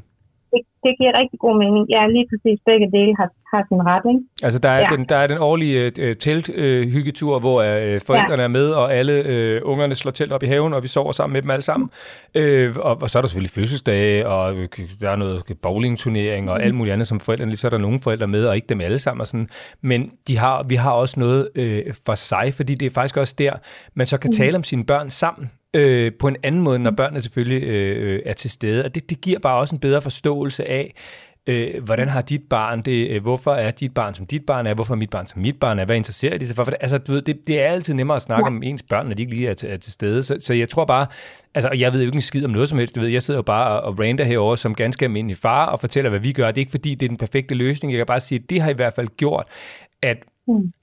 [0.51, 1.83] det, det giver rigtig god mening.
[1.95, 4.05] Ja, lige præcis begge dele har, har sin ret.
[4.11, 4.21] Ikke?
[4.45, 4.87] Altså, der er, ja.
[4.95, 8.47] den, der er den årlige uh, telthyggetur, uh, hvor uh, forældrene ja.
[8.49, 9.15] er med, og alle
[9.63, 11.89] uh, ungerne slår telt op i haven, og vi sover sammen med dem alle sammen.
[12.39, 14.63] Uh, og, og så er der selvfølgelig fødselsdage, og uh,
[15.01, 16.63] der er noget bowlingturnering, og mm.
[16.63, 17.55] alt muligt andet som forældrene.
[17.55, 19.21] Så er der nogle forældre med, og ikke dem alle sammen.
[19.21, 19.49] Og sådan.
[19.81, 23.35] Men de har, vi har også noget uh, for sig, fordi det er faktisk også
[23.37, 23.53] der,
[23.93, 24.33] man så kan mm.
[24.33, 28.33] tale om sine børn sammen øh, på en anden måde, når børnene selvfølgelig øh, er
[28.33, 28.85] til stede.
[28.85, 30.93] Og det, det giver bare også en bedre forståelse af,
[31.47, 34.73] øh, hvordan har dit barn det, øh, hvorfor er dit barn som dit barn er,
[34.73, 36.63] hvorfor er mit barn som mit barn er, hvad interesserer de sig for?
[36.63, 38.47] Altså, du ved, det, det er altid nemmere at snakke ja.
[38.47, 40.23] om ens børn, når de ikke lige er til, er til stede.
[40.23, 41.07] Så, så jeg tror bare,
[41.55, 43.37] altså, jeg ved jo ikke en skid om noget som helst, det ved, jeg sidder
[43.37, 46.47] jo bare og, og rander herover som ganske almindelig far og fortæller, hvad vi gør.
[46.47, 47.93] Det er ikke fordi, det er den perfekte løsning.
[47.93, 49.47] Jeg kan bare sige, at det har i hvert fald gjort,
[50.01, 50.17] at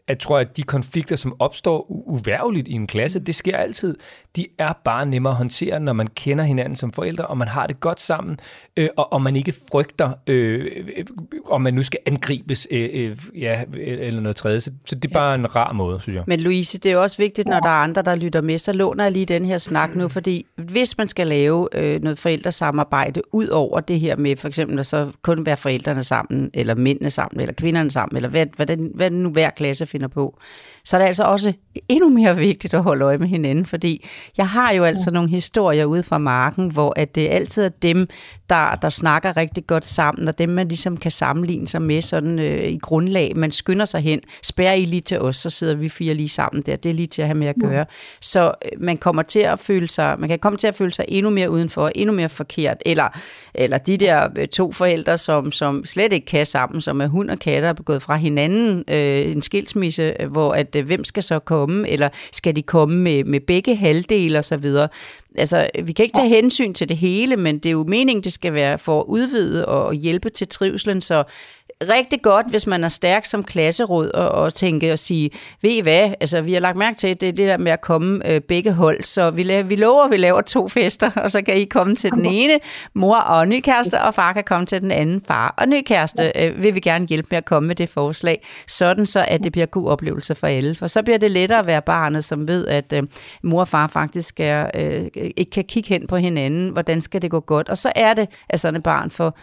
[0.08, 3.96] at jeg tror, at de konflikter, som opstår uværligt i en klasse, det sker altid.
[4.36, 7.66] De er bare nemmere at håndtere, når man kender hinanden som forældre, og man har
[7.66, 8.38] det godt sammen,
[8.76, 11.04] øh, og, og man ikke frygter, øh, øh,
[11.50, 14.60] om man nu skal angribes, øh, øh, ja, eller noget tredje.
[14.60, 16.24] Så, så det er bare en rar måde, synes jeg.
[16.26, 19.04] Men Louise, det er også vigtigt, når der er andre, der lytter med, så låner
[19.04, 23.46] jeg lige den her snak nu, fordi hvis man skal lave øh, noget forældresamarbejde ud
[23.46, 27.40] over det her med for eksempel at så kun være forældrene sammen, eller mændene sammen,
[27.40, 30.38] eller kvinderne sammen, eller hvad, hvad, den, hvad nu hver klasse finder på,
[30.84, 31.52] så er det altså også
[31.88, 35.14] endnu mere vigtigt at holde øje med hinanden, fordi jeg har jo altså ja.
[35.14, 38.08] nogle historier ude fra marken, hvor at det altid er dem,
[38.50, 42.38] der, der snakker rigtig godt sammen, og dem, man ligesom kan sammenligne sig med sådan
[42.38, 43.36] øh, i grundlag.
[43.36, 46.62] Man skynder sig hen, spærrer I lige til os, så sidder vi fire lige sammen
[46.62, 46.76] der.
[46.76, 47.78] Det er lige til at have med at gøre.
[47.78, 47.84] Ja.
[48.20, 51.04] Så øh, man kommer til at føle sig, man kan komme til at føle sig
[51.08, 53.18] endnu mere udenfor, endnu mere forkert, eller,
[53.54, 57.30] eller de der øh, to forældre, som, som slet ikke kan sammen, som er hund
[57.30, 59.87] og katter, er gået fra hinanden, øh, en skilsmisse,
[60.30, 64.42] hvor at øh, hvem skal så komme, eller skal de komme med, med begge halvdele
[64.60, 64.88] videre.
[65.36, 68.32] Altså, vi kan ikke tage hensyn til det hele, men det er jo meningen, det
[68.32, 71.24] skal være for at udvide og hjælpe til trivselen, så
[71.82, 75.30] rigtig godt, hvis man er stærk som klasseråd og, og tænke og sige,
[75.62, 77.80] ved I hvad, altså vi har lagt mærke til, det er det der med at
[77.80, 81.30] komme øh, begge hold, så vi, laver, vi lover, at vi laver to fester, og
[81.30, 82.58] så kan I komme til den ene
[82.94, 86.32] mor og ny kæreste, og far kan komme til den anden far og ny kæreste.
[86.36, 89.52] Øh, vil vi gerne hjælpe med at komme med det forslag, sådan så at det
[89.52, 90.74] bliver god oplevelse for alle.
[90.74, 93.02] For så bliver det lettere at være barnet, som ved, at øh,
[93.42, 95.06] mor og far faktisk er, øh,
[95.36, 97.68] ikke kan kigge hen på hinanden, hvordan skal det gå godt.
[97.68, 99.38] Og så er det, at sådan et barn får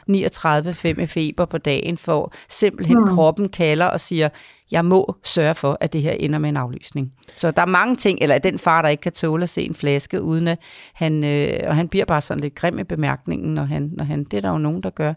[1.00, 3.08] 39,5 feber på dagen, for simpelthen mm.
[3.08, 4.30] kroppen kalder og siger,
[4.72, 7.12] jeg må sørge for, at det her ender med en aflysning.
[7.36, 9.76] Så der er mange ting, eller den far, der ikke kan tåle at se en
[9.76, 10.60] flaske, uden at
[10.94, 14.24] han, øh, og han bliver bare sådan lidt grim i bemærkningen, når han, når han,
[14.24, 15.14] det er der jo nogen, der gør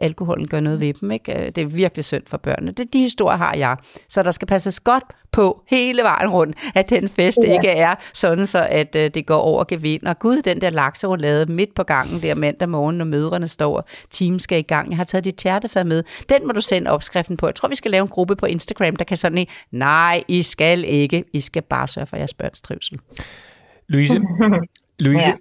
[0.00, 1.10] alkoholen gør noget ved dem.
[1.10, 1.52] Ikke?
[1.54, 2.72] Det er virkelig synd for børnene.
[2.72, 3.76] Det, de historier har jeg.
[4.08, 7.52] Så der skal passes godt på hele vejen rundt, at den fest ja.
[7.52, 10.06] ikke er sådan, så at uh, det går over gevind.
[10.06, 14.38] Og gud, den der lakserolade midt på gangen der mandag morgen, når mødrene står, team
[14.38, 14.90] skal i gang.
[14.90, 16.02] Jeg har taget dit tærtefad med.
[16.28, 17.46] Den må du sende opskriften på.
[17.46, 20.42] Jeg tror, vi skal lave en gruppe på Instagram, der kan sådan en, nej, I
[20.42, 21.24] skal ikke.
[21.32, 22.98] I skal bare sørge for jeres børns trivsel.
[23.88, 24.20] Louise,
[24.98, 25.34] Louise, ja.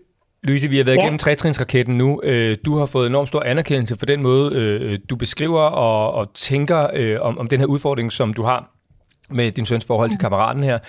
[0.44, 1.02] Louise, vi har været ja.
[1.02, 2.22] igennem trætrinsraketten nu.
[2.24, 6.34] Øh, du har fået enormt stor anerkendelse for den måde, øh, du beskriver og, og
[6.34, 8.72] tænker øh, om, om den her udfordring, som du har
[9.30, 10.22] med din søns forhold til mm.
[10.22, 10.80] kammeraten her.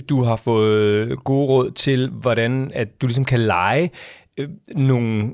[0.00, 3.90] Du har fået gode råd til, hvordan at du ligesom kan lege
[4.68, 5.30] nogle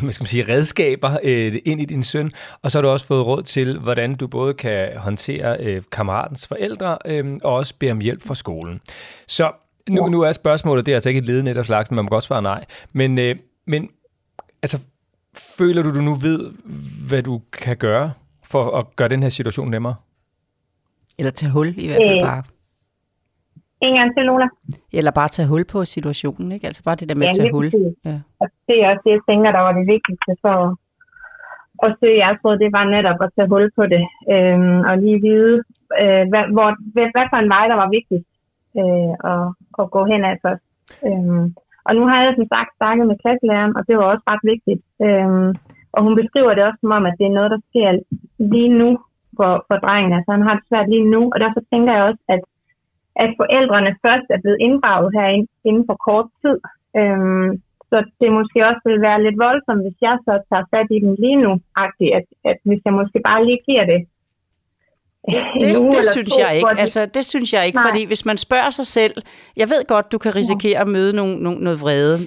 [0.00, 1.18] hvad skal man sige, redskaber
[1.64, 2.30] ind i din søn,
[2.62, 6.98] og så har du også fået råd til, hvordan du både kan håndtere kammeratens forældre
[7.42, 8.80] og også bede om hjælp fra skolen.
[9.28, 9.52] Så
[9.88, 12.08] nu, nu er spørgsmålet, det er altså ikke et ledende af slags, men man må
[12.08, 12.64] godt svare nej.
[12.94, 13.90] Men, øh, men
[14.62, 14.78] altså,
[15.58, 16.52] føler du, du nu ved,
[17.08, 18.12] hvad du kan gøre
[18.52, 19.94] for at gøre den her situation nemmere?
[21.18, 22.28] Eller tage hul i hvert fald øh.
[22.30, 22.42] bare.
[23.82, 24.48] En gang til, Lola.
[24.92, 26.66] Eller bare tage hul på situationen, ikke?
[26.66, 27.66] Altså bare det der med ja, at tage hul.
[28.04, 28.16] Ja.
[28.40, 30.56] Og det er også det, jeg tænker, der var det vigtigste for
[31.86, 34.04] at søge jeres råd, det var netop at tage hul på det.
[34.34, 35.56] Øhm, og lige vide,
[36.02, 38.30] øh, hvad, hvor, hvad, hvad for en vej, der var vigtigst
[38.80, 39.42] øh, og,
[39.84, 40.64] og gå hen ad først.
[41.06, 41.44] Øhm,
[41.86, 44.82] og nu har jeg som sagt snakket med klasselæreren, og det var også ret vigtigt.
[45.06, 45.50] Øhm,
[45.94, 47.88] og hun beskriver det også som om, at det er noget, der sker
[48.52, 48.90] lige nu
[49.38, 50.12] for, for drengen.
[50.16, 52.42] Altså han har det svært lige nu, og derfor tænker jeg også, at,
[53.24, 56.56] at forældrene først er blevet inddraget herinde inden for kort tid.
[57.00, 57.50] Øhm,
[57.90, 61.12] så det måske også vil være lidt voldsomt, hvis jeg så tager fat i dem
[61.24, 61.52] lige nu,
[61.84, 61.92] at,
[62.50, 64.00] at hvis jeg måske bare lige giver det
[65.28, 66.80] det, det, det synes jeg ikke.
[66.80, 67.88] Altså, det synes jeg ikke, Nej.
[67.88, 69.12] fordi hvis man spørger sig selv,
[69.56, 72.18] jeg ved godt, du kan risikere at møde nogle, nogle, noget vrede,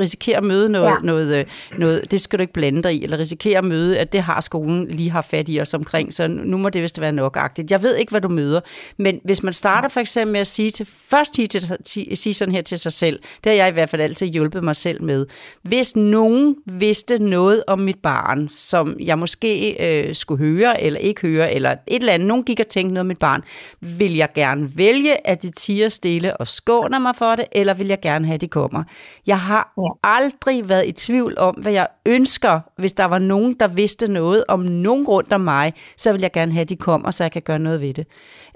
[0.00, 0.94] risikere at møde noget, ja.
[1.02, 1.44] noget, øh,
[1.78, 4.40] noget, det skal du ikke blande dig i, eller risikere at møde, at det har
[4.40, 7.70] skolen lige har fat i os omkring, så nu må det vist være nokagtigt.
[7.70, 8.60] Jeg ved ikke, hvad du møder,
[8.96, 12.54] men hvis man starter for eksempel med at sige til, først sige, til, sige sådan
[12.54, 15.26] her til sig selv, det har jeg i hvert fald altid hjulpet mig selv med.
[15.62, 21.20] Hvis nogen vidste noget om mit barn, som jeg måske øh, skulle høre, eller ikke
[21.20, 23.42] høre, eller et eller andet, nogen gik og tænkte noget om mit barn,
[23.80, 27.86] vil jeg gerne vælge, at de tiger stille og skåner mig for det, eller vil
[27.86, 28.84] jeg gerne have, at de kommer?
[29.26, 29.88] Jeg har ja.
[30.02, 34.44] aldrig været i tvivl om, hvad jeg ønsker, hvis der var nogen, der vidste noget
[34.48, 37.32] om nogen rundt om mig, så vil jeg gerne have, at de kommer, så jeg
[37.32, 38.06] kan gøre noget ved det.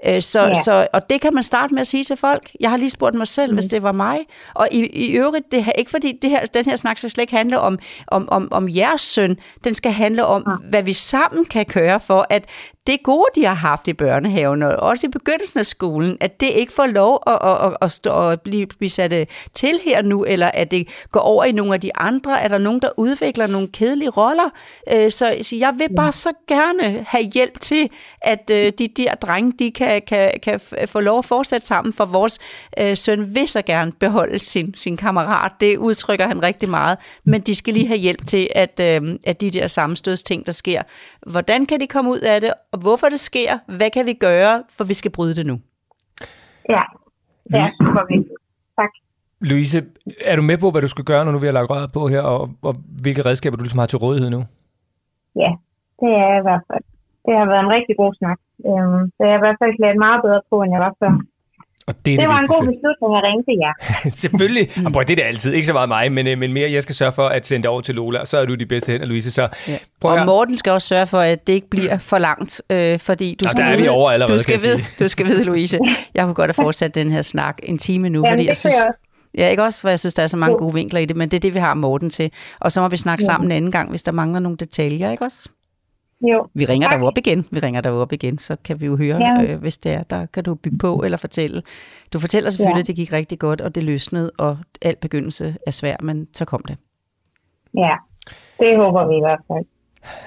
[0.05, 0.53] Øh, så, ja.
[0.53, 2.51] så, og det kan man starte med at sige til folk.
[2.59, 3.55] Jeg har lige spurgt mig selv, mm.
[3.55, 4.19] hvis det var mig.
[4.53, 7.21] Og i, i øvrigt, det er ikke fordi det her, den her snak skal slet
[7.21, 9.37] ikke handle om, om, om, om jeres søn.
[9.63, 10.69] Den skal handle om, ja.
[10.69, 12.45] hvad vi sammen kan gøre for, at
[12.87, 16.49] det gode, de har haft i børnehaven, og også i begyndelsen af skolen, at det
[16.49, 20.01] ikke får lov at, at, at, at, stå, at blive, blive sat øh, til her
[20.01, 22.41] nu, eller at det går over i nogle af de andre.
[22.41, 24.49] Er der nogen, der udvikler nogle kedelige roller?
[24.93, 27.89] Øh, så, så jeg vil bare så gerne have hjælp til,
[28.21, 32.05] at øh, de der drenge, de kan, kan, kan få lov at fortsætte sammen, for
[32.05, 32.39] vores
[32.79, 35.51] øh, søn vil så gerne beholde sin, sin kammerat.
[35.59, 39.41] Det udtrykker han rigtig meget, men de skal lige have hjælp til, at, øh, at
[39.41, 40.81] de der sammenstødsting, der sker,
[41.27, 44.63] hvordan kan de komme ud af det, og hvorfor det sker, hvad kan vi gøre,
[44.77, 45.55] for vi skal bryde det nu?
[46.69, 46.83] Ja,
[47.57, 48.39] ja super vigtigt.
[48.79, 48.91] Tak.
[49.49, 49.77] Louise,
[50.31, 52.07] er du med på, hvad du skal gøre, når nu vi har lagt røret på
[52.13, 54.41] her, og, og hvilke redskaber du ligesom har til rådighed nu?
[55.43, 55.51] Ja,
[56.01, 56.85] det er i hvert fald.
[57.25, 58.39] Det har været en rigtig god snak.
[58.69, 61.13] Øhm, så jeg er i hvert fald klædt meget bedre på, end jeg var før.
[61.87, 63.73] Og det, er Det det var en god beslutning at ringe til jer.
[64.23, 64.69] Selvfølgelig.
[64.77, 64.85] Mm.
[64.85, 65.53] Og prøv, det er det altid.
[65.53, 67.69] Ikke så meget mig, men, øh, men mere, jeg skal sørge for at sende det
[67.69, 69.31] over til Lola, og så er du de bedste hænder, Louise.
[69.31, 69.77] Så Ja.
[70.01, 70.25] prøv Og høre.
[70.25, 73.49] Morten skal også sørge for, at det ikke bliver for langt, øh, fordi du Nå,
[73.49, 75.79] skal der er vi vide, over allerede, du skal, vide, du skal vide, Louise,
[76.15, 78.57] jeg kunne godt have fortsat den her snak en time nu, Jamen, fordi det jeg
[78.57, 78.93] synes, jeg.
[79.37, 81.29] Ja, ikke også, for jeg synes, der er så mange gode vinkler i det, men
[81.31, 82.31] det er det, vi har Morten til.
[82.59, 85.25] Og så må vi snakke sammen en anden gang, hvis der mangler nogle detaljer, ikke
[85.25, 85.49] også?
[86.23, 86.47] Jo.
[86.53, 86.99] Vi ringer Tak.
[86.99, 87.45] dig op igen.
[87.51, 89.43] Vi ringer dig op igen, så kan vi jo høre, Ja.
[89.43, 91.61] øh, hvis det er, der kan du bygge på eller fortælle.
[92.13, 92.81] Du fortæller selvfølgelig, Ja.
[92.81, 96.45] at det gik rigtig godt, og det løsnede, og al begyndelse er svær, men så
[96.45, 96.77] kom det.
[97.77, 97.95] Ja,
[98.59, 99.65] det håber vi i hvert fald.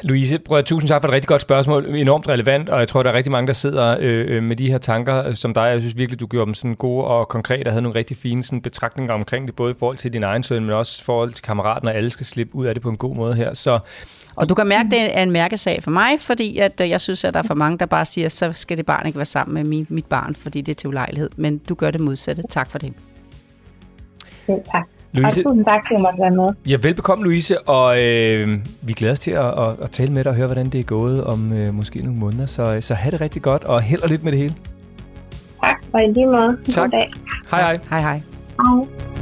[0.03, 1.86] Louise, prøv at, tusind tak for et rigtig godt spørgsmål.
[1.94, 4.70] Enormt relevant, og jeg tror, der er rigtig mange, der sidder øh, øh, med de
[4.70, 5.62] her tanker øh, som dig.
[5.62, 8.44] Jeg synes virkelig, du gjorde dem sådan gode og konkrete og havde nogle rigtig fine
[8.44, 11.32] sådan, betragtninger omkring det, både i forhold til din egen søn, men også i forhold
[11.32, 13.55] til kammeraten, og alle skal slippe ud af det på en god måde her.
[13.55, 13.78] Så
[14.37, 17.01] Og du kan mærke, at det er en mærkesag for mig, fordi at øh, jeg
[17.01, 19.26] synes, at der er for mange, der bare siger, så skal det barn ikke være
[19.26, 21.30] sammen med min, mit barn, fordi det er til ulejlighed.
[21.37, 22.43] Men du gør det modsatte.
[22.51, 22.93] Tak for det.
[24.47, 24.84] Selv tak.
[25.12, 26.55] Louise, Og tusind tak, for at jeg måtte være med.
[26.72, 30.30] ja, velbekomme Louise, og øh, vi glæder os til at, at, at tale med dig
[30.30, 32.47] og høre, hvordan det er gået om øh, måske nogle måneder.
[32.47, 34.55] Så, så have det rigtig godt, og held og lidt med det hele.
[35.64, 36.59] Tak, og i lige måde.
[36.72, 36.82] Tak.
[36.84, 37.12] God dag.
[37.51, 37.78] Hej hej.
[37.91, 38.20] Hej hej.
[38.66, 39.16] Hej.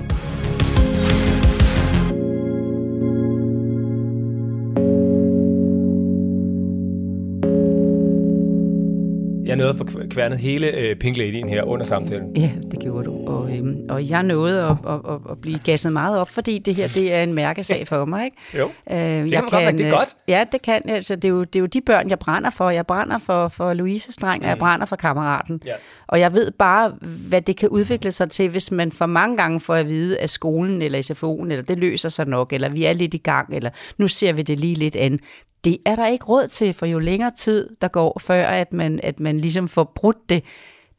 [9.55, 12.37] Jeg nåede at få kværnet hele øh, Pink Lady'en her under samtalen.
[12.37, 13.27] Ja, det gjorde du.
[13.27, 16.75] Og, øhm, og jeg nåede at, at, at, at blive gasset meget op, fordi det
[16.75, 18.25] her det er en mærkesag for mig.
[18.25, 18.37] Ikke?
[18.59, 18.65] Jo.
[18.91, 20.17] Øh, jeg kan man godt det er øh, godt.
[20.29, 20.83] Ja, det kan.
[20.89, 22.71] Altså, det, er jo, det er jo de børn, jeg brænder for.
[22.71, 25.55] Jeg brænder for, for Louises dreng, og jeg brænder for kammeraten.
[25.55, 25.67] Mm.
[25.67, 25.75] Ja.
[26.07, 26.95] Og jeg ved bare,
[27.29, 30.31] hvad det kan udvikle sig til, hvis man for mange gange får at vide, at
[30.31, 33.71] skolen eller SFO'en, eller det løser sig nok, eller vi er lidt i gang, eller
[33.99, 35.21] nu ser vi det lige lidt an.
[35.65, 39.01] Det er der ikke råd til, for jo længere tid der går, før at man,
[39.03, 40.45] at man ligesom får brudt det,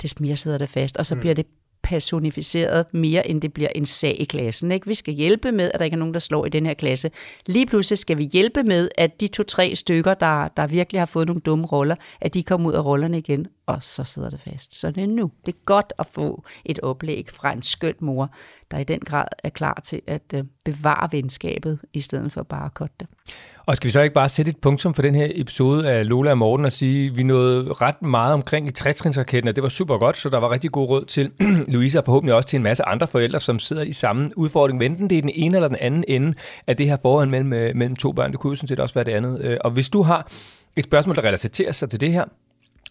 [0.01, 1.21] des mere sidder det fast, og så mm.
[1.21, 1.45] bliver det
[1.83, 4.71] personificeret mere, end det bliver en sag i klassen.
[4.71, 4.87] Ikke?
[4.87, 7.11] Vi skal hjælpe med, at der ikke er nogen, der slår i den her klasse.
[7.45, 11.27] Lige pludselig skal vi hjælpe med, at de to-tre stykker, der, der virkelig har fået
[11.27, 14.75] nogle dumme roller, at de kommer ud af rollerne igen, og så sidder det fast.
[14.75, 15.31] Så det er nu.
[15.45, 18.29] Det er godt at få et oplæg fra en skøn mor,
[18.71, 22.65] der i den grad er klar til at øh, bevare venskabet, i stedet for bare
[22.65, 23.07] at kotte det.
[23.65, 26.31] Og skal vi så ikke bare sætte et punktum for den her episode af Lola
[26.31, 29.69] og Morten og sige, at vi nåede ret meget omkring i trætrinsraketten, og det var
[29.69, 31.31] super godt, så der var rigtig god råd til
[31.73, 34.83] Louise og forhåbentlig også til en masse andre forældre, som sidder i samme udfordring.
[34.83, 36.33] Enten det er den ene eller den anden ende
[36.67, 38.31] af det her forhold mellem, øh, mellem to børn.
[38.31, 39.41] Det kunne jo sådan set også være det andet.
[39.41, 40.31] Øh, og hvis du har
[40.77, 42.25] et spørgsmål, der relaterer sig til det her,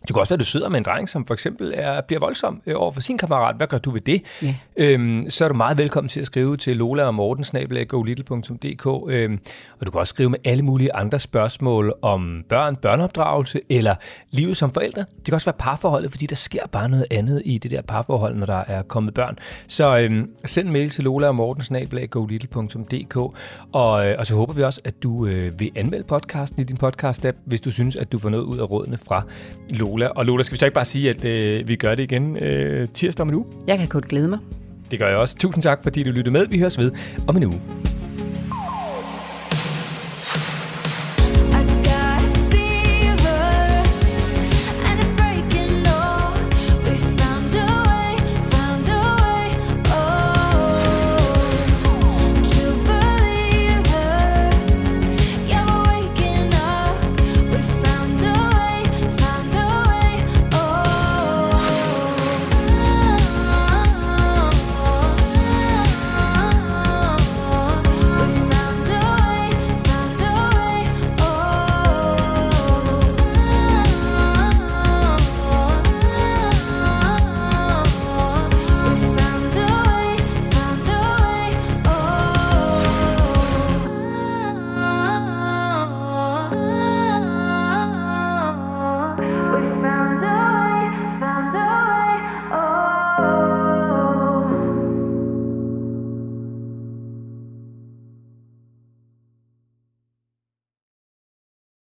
[0.08, 2.20] det kan også være, at du sidder med en dreng, som for eksempel er, bliver
[2.20, 3.56] voldsom øh, over for sin kammerat.
[3.56, 4.22] Hvad gør du ved det?
[4.42, 4.54] Ja.
[4.76, 8.86] Øhm, så er du meget velkommen til at skrive til Lola og Morten, snabel.golittle.dk.
[9.08, 9.38] Øhm,
[9.80, 13.94] og du kan også skrive med alle mulige andre spørgsmål om børn, børneopdragelse eller
[14.30, 15.00] livet som forældre.
[15.00, 18.36] Det kan også være parforholdet, fordi der sker bare noget andet i det der parforhold,
[18.36, 19.38] når der er kommet børn.
[19.66, 23.16] Så øhm, send en mail til Lola og Morten, snabel.golittle.dk.
[23.72, 26.78] Og, øh, og så håber vi også, at du øh, vil anmelde podcasten i din
[26.84, 29.22] podcast-app, hvis du synes, at du får noget ud af rådene fra
[29.94, 30.06] Lola.
[30.06, 32.86] Og Lola, skal vi så ikke bare sige, at øh, vi gør det igen øh,
[32.94, 33.46] tirsdag om en uge?
[33.66, 34.38] Jeg kan kun glæde mig.
[34.90, 35.36] Det gør jeg også.
[35.36, 36.46] Tusind tak, fordi du lyttede med.
[36.46, 36.92] Vi høres ved
[37.28, 37.60] om en uge.